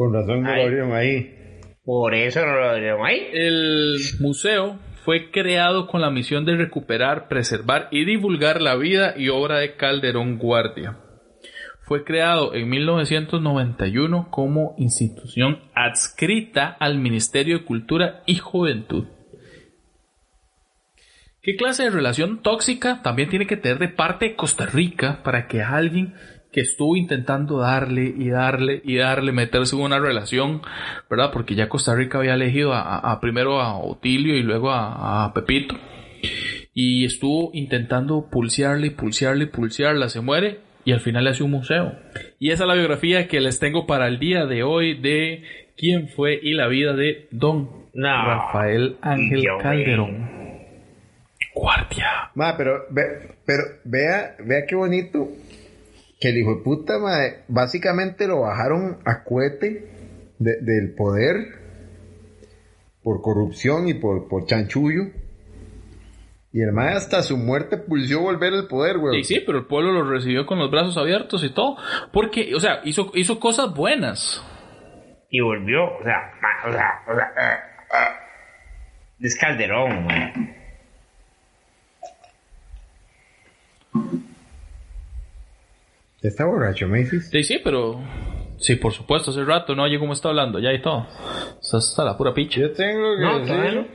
[0.00, 0.56] Con razón no Ay.
[0.56, 1.36] lo abrieron ahí.
[1.84, 3.28] Por eso no lo abrieron ahí.
[3.34, 9.28] El museo fue creado con la misión de recuperar, preservar y divulgar la vida y
[9.28, 10.96] obra de Calderón Guardia.
[11.82, 19.04] Fue creado en 1991 como institución adscrita al Ministerio de Cultura y Juventud.
[21.42, 25.46] ¿Qué clase de relación tóxica también tiene que tener de parte de Costa Rica para
[25.46, 26.14] que alguien
[26.52, 30.62] que estuvo intentando darle y darle y darle, meterse en una relación,
[31.08, 31.30] ¿verdad?
[31.32, 35.24] Porque ya Costa Rica había elegido a, a- a primero a Otilio y luego a,
[35.24, 35.76] a Pepito.
[36.74, 41.42] Y estuvo intentando pulsearle y pulsearle y pulsearla, se muere y al final le hace
[41.42, 41.92] un museo.
[42.38, 45.42] Y esa es la biografía que les tengo para el día de hoy de
[45.76, 48.24] quién fue y la vida de Don No.
[48.26, 49.44] Rafael Ángel.
[49.62, 50.40] Calderón.
[51.54, 52.30] Guardia.
[52.34, 55.28] Ma, pero, ve- pero vea, vea qué bonito
[56.20, 57.16] que el hijo de puta, ma,
[57.48, 59.88] básicamente lo bajaron a cohete
[60.38, 61.58] de- del poder
[63.02, 65.04] por corrupción y por, por chanchullo.
[66.52, 69.22] Y el mae hasta su muerte pulsó volver al poder, güey.
[69.24, 71.76] Sí, sí, pero el pueblo lo recibió con los brazos abiertos y todo.
[72.12, 74.42] Porque, o sea, hizo, hizo cosas buenas.
[75.30, 77.58] Y volvió, o sea, ma- o sea, o sea, eh,
[77.94, 80.56] eh, es Calderón, man.
[86.22, 87.28] Está borracho, Macy's.
[87.30, 88.00] Sí, sí, pero...
[88.58, 91.06] Sí, por supuesto, hace rato, no oye cómo está hablando, ya y todo.
[91.62, 92.60] Está la pura picha.
[92.60, 93.86] Yo tengo que No, decir no.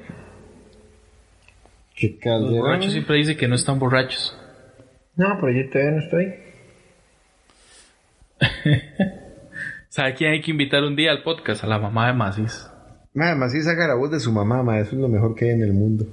[1.96, 2.58] que Los Calderón...
[2.60, 4.36] borrachos siempre dicen que no están borrachos.
[5.16, 6.34] No, pero yo todavía no estoy.
[9.90, 11.64] ¿Sabe quién hay que invitar un día al podcast?
[11.64, 12.68] A la mamá de Macis.
[13.14, 15.46] Ma, además sí saca la voz de su mamá, ma, eso es lo mejor que
[15.46, 16.06] hay en el mundo.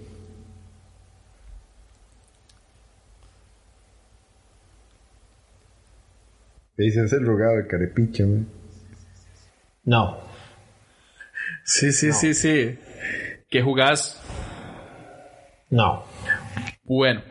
[6.82, 8.24] Le dicen ser rogado de carepicha.
[9.84, 10.18] No.
[11.62, 12.76] Sí, sí, sí, sí.
[13.48, 14.20] ¿Qué jugás?
[15.70, 16.02] No.
[16.82, 17.22] Bueno,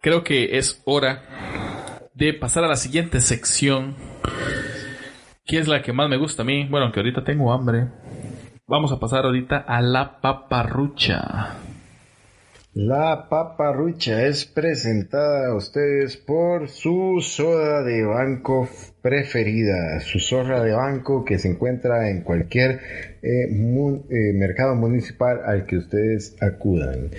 [0.00, 3.96] creo que es hora de pasar a la siguiente sección
[5.44, 6.66] ¿Qué es la que más me gusta a mí?
[6.70, 7.88] Bueno, aunque ahorita tengo hambre.
[8.66, 11.67] Vamos a pasar ahorita a la paparrucha.
[12.80, 18.68] La paparrucha es presentada a ustedes por su soda de banco
[19.02, 22.78] preferida, su zorra de banco que se encuentra en cualquier
[23.20, 27.10] eh, mu- eh, mercado municipal al que ustedes acudan.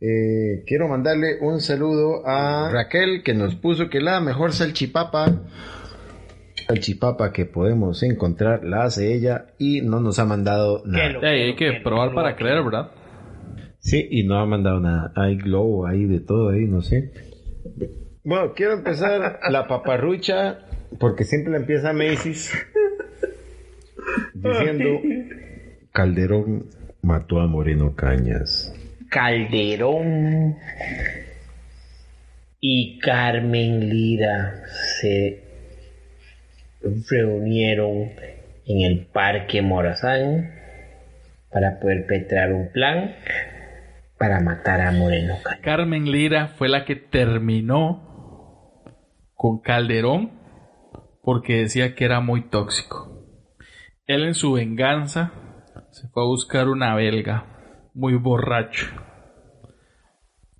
[0.00, 5.32] Eh, quiero mandarle un saludo a Raquel que nos puso que la mejor salchipapa
[6.68, 11.28] salchipapa que podemos encontrar la hace ella y no nos ha mandado nada.
[11.28, 12.90] hay que probar para creer, ¿verdad?
[13.78, 15.12] Sí, y no ha mandado nada.
[15.16, 17.12] Hay globo ahí de todo ahí, no sé.
[18.24, 20.58] Bueno, quiero empezar la paparrucha
[20.98, 22.52] porque siempre la empieza Macy's
[24.34, 25.00] diciendo
[25.92, 26.66] Calderón
[27.02, 28.74] mató a Moreno Cañas.
[29.10, 30.56] Calderón
[32.60, 34.62] y Carmen Lira
[35.00, 35.42] se
[37.08, 38.10] reunieron
[38.66, 40.52] en el Parque Morazán
[41.50, 43.14] para perpetrar un plan
[44.18, 45.36] para matar a Moreno.
[45.62, 48.04] Carmen Lira fue la que terminó
[49.34, 50.32] con Calderón
[51.22, 53.24] porque decía que era muy tóxico.
[54.06, 55.32] Él en su venganza
[55.90, 58.86] se fue a buscar una belga muy borracho.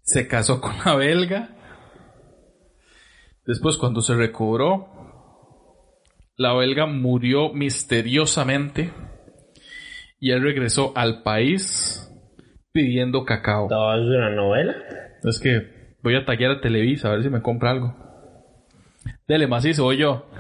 [0.03, 1.51] Se casó con la belga.
[3.47, 4.89] Después cuando se recobró,
[6.37, 8.93] la belga murió misteriosamente
[10.21, 12.08] y él regresó al país
[12.79, 13.67] pidiendo cacao.
[13.69, 14.77] ¿Todo es una novela?
[15.25, 17.93] Es que voy a tallar a Televisa a ver si me compra algo.
[19.27, 20.31] Dele, macizo, voy yo.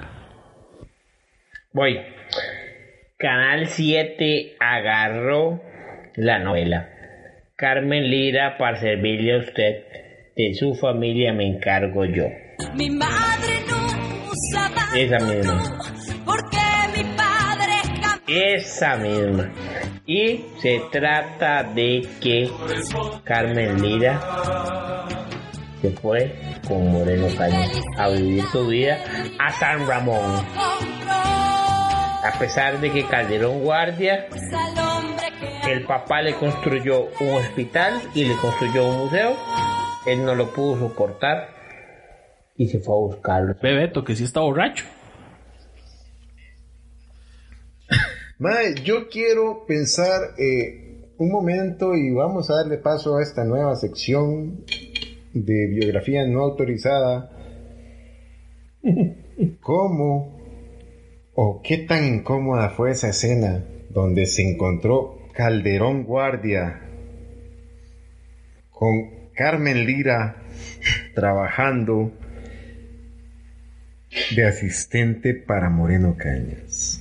[1.73, 1.99] Voy.
[3.19, 5.61] Canal 7 agarró
[6.15, 6.89] la novela.
[7.57, 9.83] Carmen Lira, para servirle a usted,
[10.37, 12.27] de su familia me encargo yo.
[12.77, 15.61] Mi madre no usaba Esa misma.
[16.25, 16.57] porque
[16.97, 19.51] mi padre Esa misma.
[20.11, 22.51] Y se trata de que
[23.25, 24.19] Carmen Lira
[25.83, 26.35] se fue
[26.67, 29.05] con Moreno Cañas a vivir su vida
[29.39, 30.47] a San Ramón.
[31.11, 34.29] A pesar de que Calderón Guardia,
[35.69, 39.37] el papá le construyó un hospital y le construyó un museo,
[40.07, 41.51] él no lo pudo soportar
[42.57, 43.55] y se fue a buscarlo.
[43.61, 44.87] Bebeto, que sí está borracho.
[48.41, 53.75] Mae, yo quiero pensar eh, un momento y vamos a darle paso a esta nueva
[53.75, 54.65] sección
[55.35, 57.33] de biografía no autorizada.
[59.61, 60.39] ¿Cómo
[61.35, 66.81] o qué tan incómoda fue esa escena donde se encontró Calderón Guardia
[68.71, 70.45] con Carmen Lira
[71.13, 72.13] trabajando
[74.37, 76.98] de asistente para Moreno Cañas?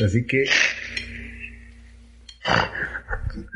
[0.00, 0.44] Así que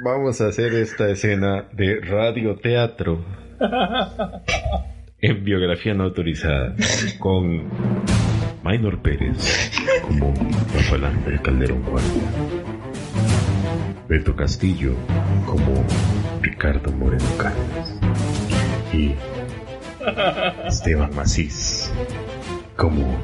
[0.05, 3.25] vamos a hacer esta escena de radioteatro
[5.21, 6.75] en biografía no autorizada
[7.19, 7.69] con
[8.63, 9.71] Maynor Pérez
[10.03, 10.33] como
[10.75, 12.23] Rafael Ángel Calderón Guardia,
[14.09, 14.95] Beto Castillo
[15.45, 15.85] como
[16.41, 18.01] Ricardo Moreno Cañas
[18.93, 19.15] y
[20.69, 21.93] Esteban Macís
[22.77, 23.19] como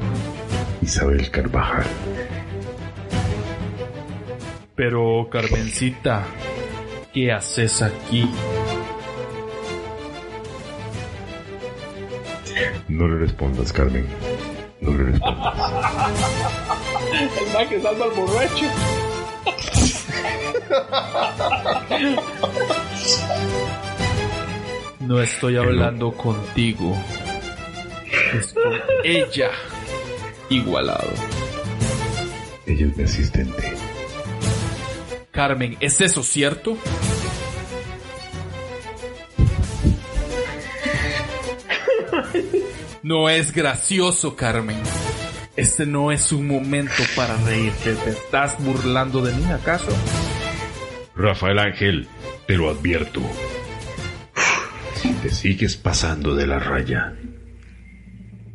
[0.81, 1.85] Isabel Carvajal.
[4.75, 6.25] Pero, Carmencita,
[7.13, 8.29] ¿qué haces aquí?
[12.87, 14.05] No le respondas, Carmen.
[14.81, 15.55] No le respondas.
[17.41, 18.65] El man que salva al borracho.
[25.05, 26.97] No estoy hablando contigo.
[28.33, 28.73] Es con
[29.03, 29.51] ella.
[30.49, 31.11] Igualado.
[32.65, 33.74] Ella es mi asistente.
[35.35, 36.77] Carmen, ¿es eso cierto?
[43.03, 44.77] No es gracioso, Carmen.
[45.57, 47.95] Este no es un momento para reírte.
[47.95, 49.89] ¿Te estás burlando de mí, acaso?
[51.15, 52.07] Rafael Ángel,
[52.47, 53.21] te lo advierto.
[54.95, 57.13] Si te sigues pasando de la raya,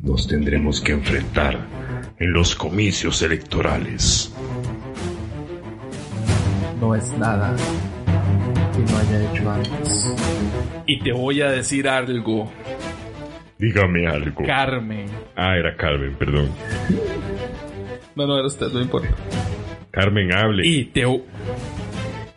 [0.01, 1.59] nos tendremos que enfrentar
[2.17, 4.33] en los comicios electorales.
[6.81, 7.55] No es nada
[8.73, 10.15] que no haya hecho antes.
[10.87, 12.51] Y te voy a decir algo,
[13.61, 14.43] Dígame algo.
[14.43, 15.05] Carmen.
[15.35, 16.49] Ah, era Carmen, perdón.
[18.15, 19.09] No, no, era usted, no importa.
[19.91, 20.65] Carmen, hable.
[20.65, 21.05] Y te,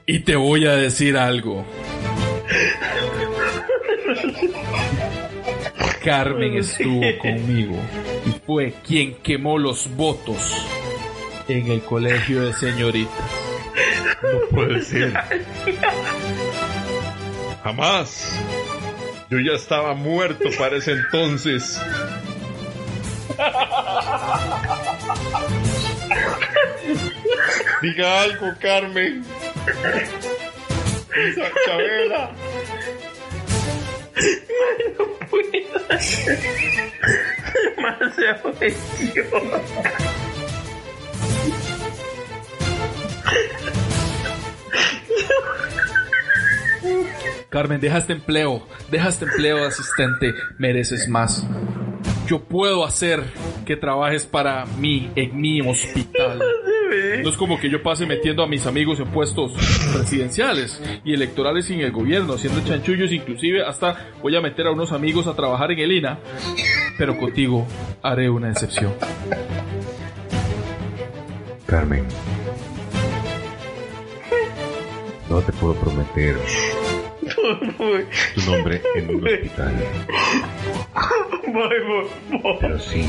[0.05, 1.65] y te voy a decir algo.
[6.05, 7.77] Carmen estuvo conmigo
[8.27, 10.55] y fue quien quemó los votos
[11.49, 13.44] En el colegio de señoritas.
[14.23, 15.13] No puede ser.
[17.63, 18.41] Jamás.
[19.31, 21.81] Yo ya estaba muerto para ese entonces.
[27.83, 29.25] Diga algo, Carmen.
[31.17, 32.31] Esa Chabela.
[37.79, 39.25] Más se ofendió.
[47.55, 48.67] Carmen, deja este empleo.
[48.91, 50.35] Deja este empleo de asistente.
[50.59, 51.47] Mereces más.
[52.27, 53.23] Yo puedo hacer
[53.65, 56.41] que trabajes para mí en mi hospital.
[57.23, 59.53] No es como que yo pase metiendo a mis amigos en puestos
[59.95, 64.91] presidenciales y electorales sin el gobierno, haciendo chanchullos, inclusive hasta voy a meter a unos
[64.91, 66.19] amigos a trabajar en el INA.
[66.99, 67.69] Pero contigo
[68.03, 68.93] haré una excepción.
[71.67, 72.05] Carmen.
[75.31, 76.37] No te puedo prometer
[78.35, 79.75] tu nombre en un hospital,
[81.47, 83.07] Voy, voy, voy, pero sí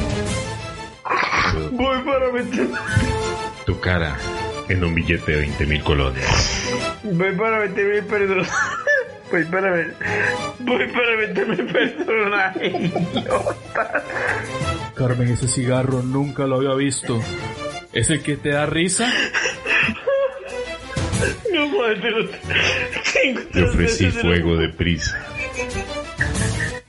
[1.71, 2.67] voy para meter,
[3.65, 4.17] tu cara
[4.67, 6.69] en un billete de 20 mil colonias.
[7.03, 8.47] voy para meterme el perdón.
[9.31, 9.95] Voy para ver,
[10.59, 12.67] voy para meterme el personaje.
[12.67, 14.03] idiota.
[14.93, 17.19] Carmen, ese cigarro nunca lo había visto.
[17.91, 19.11] ¿Es el que te da risa?
[21.56, 22.30] No madre,
[23.53, 25.18] te ofrecí fuego de prisa.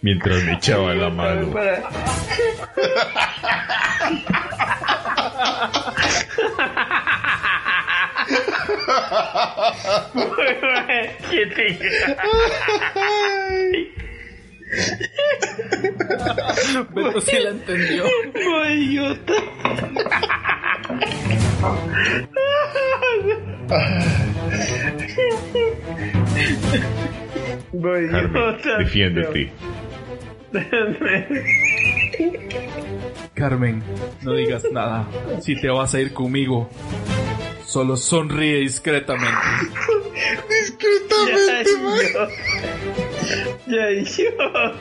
[0.03, 1.53] Mientras me echaba la mano.
[1.53, 1.83] Para-
[11.31, 11.79] ¿Qué te
[16.95, 18.05] Pero sí la entendió.
[18.69, 19.33] Idiota.
[27.73, 29.53] Voy, Carmen, defiéndete.
[33.35, 33.83] Carmen,
[34.23, 35.07] no digas nada.
[35.41, 36.71] Si te vas a ir conmigo,
[37.65, 39.37] solo sonríe discretamente.
[43.67, 44.75] Ya, idiota.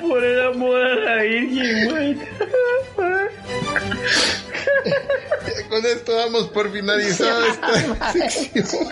[0.00, 2.16] Por el amor a la Virgen, güey.
[5.68, 8.88] Con esto damos por finalizada esta sección.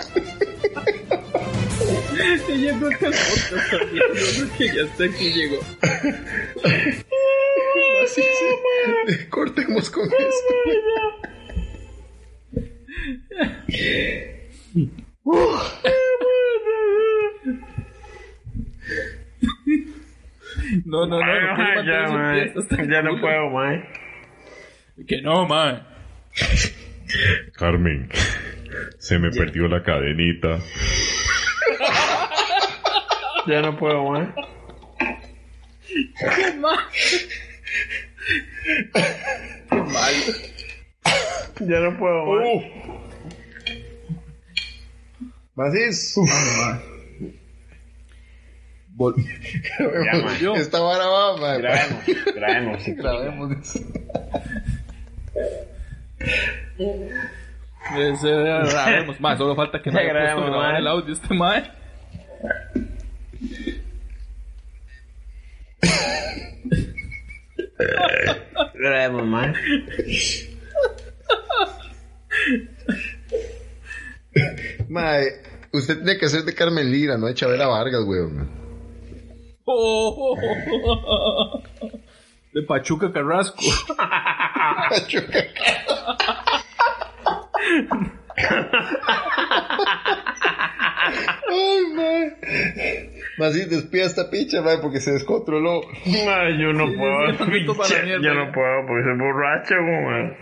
[2.62, 5.58] Yo creo que el podcast también, yo creo que ya hasta aquí llegó.
[8.04, 8.22] Así
[9.06, 10.54] se- Cortemos con esto.
[20.92, 22.90] No, no, no, no quiero mantener ya, man.
[22.90, 23.88] Ya no puedo, man.
[25.08, 25.86] Que no, man.
[27.54, 28.10] Carmen,
[28.98, 30.58] se me perdió la cadenita.
[33.46, 34.34] Ya no puedo, man.
[35.88, 36.78] Qué mal.
[39.70, 40.14] Qué mal.
[41.60, 42.62] Ya no puedo, man.
[45.54, 46.18] Macís.
[49.02, 50.56] Vol- man.
[50.56, 51.60] Esta vara va, man.
[51.60, 53.66] Grabemos, grabemos.
[53.66, 53.84] sí.
[57.90, 58.72] Grabemos.
[58.72, 59.20] Grabemos.
[59.20, 61.70] Más, solo falta que Ya haya puesto grabemos, grabar el audio este mae.
[68.74, 69.54] Grabemos, man.
[74.88, 75.26] Mae,
[75.72, 78.61] usted tiene que ser de Carmen Lira, no de Chabela Vargas, weón.
[79.64, 81.62] Oh,
[82.52, 83.62] De Pachuca Carrasco.
[91.48, 92.36] Ay, mae.
[93.38, 95.82] Macís, despida esta picha, mae, porque se descontroló.
[96.04, 97.84] Ay, yo no puedo.
[97.84, 100.36] sí, mierda, yo no puedo porque soy borracho, man.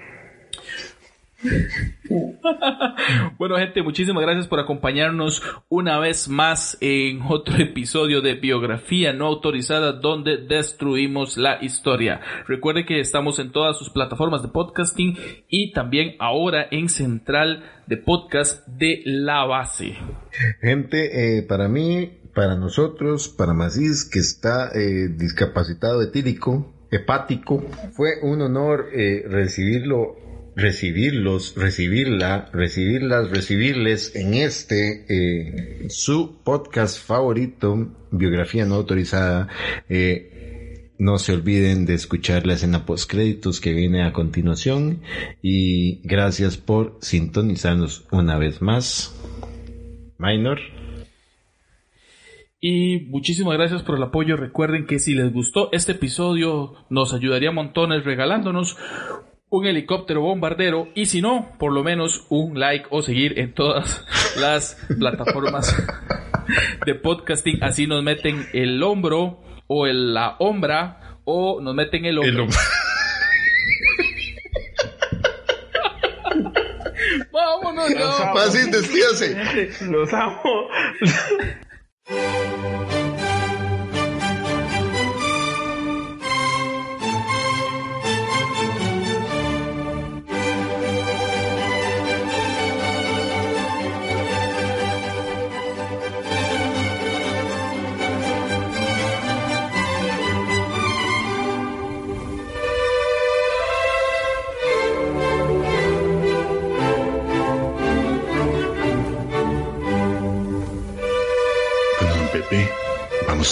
[3.38, 9.26] Bueno, gente, muchísimas gracias por acompañarnos una vez más en otro episodio de Biografía No
[9.26, 12.20] Autorizada donde destruimos la historia.
[12.46, 15.16] Recuerde que estamos en todas sus plataformas de podcasting
[15.48, 19.96] y también ahora en Central de Podcast de La Base.
[20.60, 28.20] Gente, eh, para mí, para nosotros, para Macís, que está eh, discapacitado etílico, hepático, fue
[28.22, 30.16] un honor eh, recibirlo,
[30.56, 39.48] recibirlos, recibirla, recibirlas, recibirles en este, eh, su podcast favorito, Biografía No Autorizada.
[39.88, 40.36] Eh,
[40.98, 45.00] No se olviden de escuchar la escena post créditos que viene a continuación
[45.40, 49.16] y gracias por sintonizarnos una vez más.
[50.18, 50.58] Minor.
[52.60, 54.36] Y muchísimas gracias por el apoyo.
[54.36, 58.76] Recuerden que si les gustó este episodio, nos ayudaría montones regalándonos
[59.50, 64.04] un helicóptero bombardero y si no, por lo menos un like o seguir en todas
[64.40, 65.74] las plataformas
[66.86, 67.62] de podcasting.
[67.62, 72.46] Así nos meten el hombro o el- la hombra o nos meten el hombro.
[77.32, 78.12] Vámonos, no.
[78.34, 79.36] Fácil, despídase.
[79.86, 80.68] Los amo.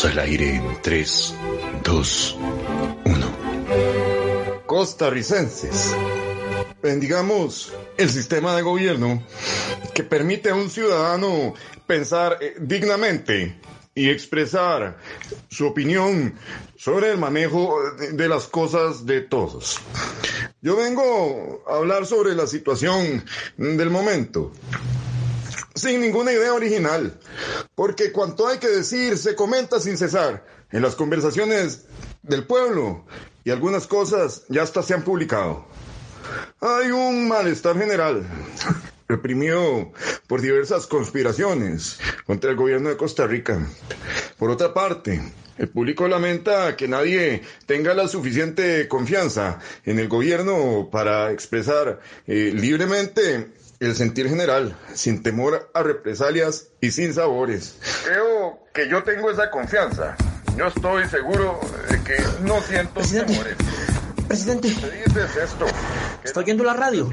[0.04, 1.34] Al aire en 3,
[1.82, 2.36] 2,
[3.04, 3.26] 1.
[4.66, 5.92] Costarricenses.
[6.80, 9.24] Bendigamos el sistema de gobierno
[9.94, 11.54] que permite a un ciudadano
[11.86, 13.58] pensar eh, dignamente
[13.94, 14.98] y expresar
[15.50, 16.34] su opinión
[16.76, 19.80] sobre el manejo de, de las cosas de todos.
[20.60, 23.24] Yo vengo a hablar sobre la situación
[23.56, 24.52] del momento
[25.78, 27.18] sin ninguna idea original,
[27.74, 31.84] porque cuanto hay que decir se comenta sin cesar en las conversaciones
[32.22, 33.04] del pueblo
[33.44, 35.66] y algunas cosas ya hasta se han publicado.
[36.60, 38.26] Hay un malestar general,
[39.08, 39.92] reprimido
[40.26, 43.66] por diversas conspiraciones contra el gobierno de Costa Rica.
[44.36, 45.22] Por otra parte,
[45.56, 52.52] el público lamenta que nadie tenga la suficiente confianza en el gobierno para expresar eh,
[52.54, 53.48] libremente
[53.80, 57.76] el sentir general, sin temor a represalias y sin sabores.
[58.04, 60.16] Creo que yo tengo esa confianza.
[60.56, 61.60] Yo estoy seguro
[61.90, 63.32] de que no siento Presidente.
[63.32, 63.56] temores.
[64.26, 65.66] Presidente, ¿Qué dices esto?
[66.28, 67.10] ¿Está oyendo la radio?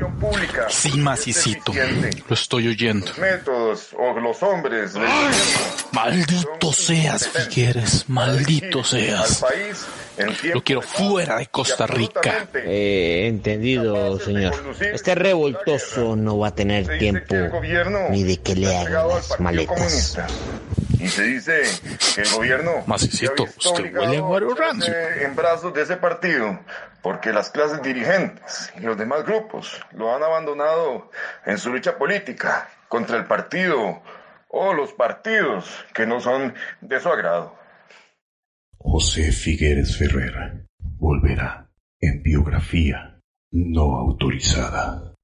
[0.69, 1.73] Sí, macicito.
[2.27, 3.07] Lo estoy oyendo.
[3.07, 5.03] Los métodos o los hombres del
[5.91, 8.09] Maldito seas, Figueres.
[8.09, 9.45] Maldito al seas.
[10.53, 12.47] Lo quiero fuera de Costa Rica.
[12.53, 14.53] Eh, entendido, señor.
[14.79, 17.35] Este revoltoso no va a tener tiempo
[18.11, 20.17] ni de que le hagan las maletas.
[20.99, 21.61] Y se dice
[22.15, 24.93] que el gobierno Macicito, usted obligado huele a rancio.
[25.21, 26.59] en brazos de ese partido
[27.01, 31.11] porque las clases dirigentes y los demás grupos lo han abandonado
[31.45, 34.01] en su lucha política contra el partido
[34.49, 37.55] o los partidos que no son de su agrado.
[38.77, 41.69] José Figueres Ferrer volverá
[41.99, 43.19] en biografía
[43.51, 45.14] no autorizada.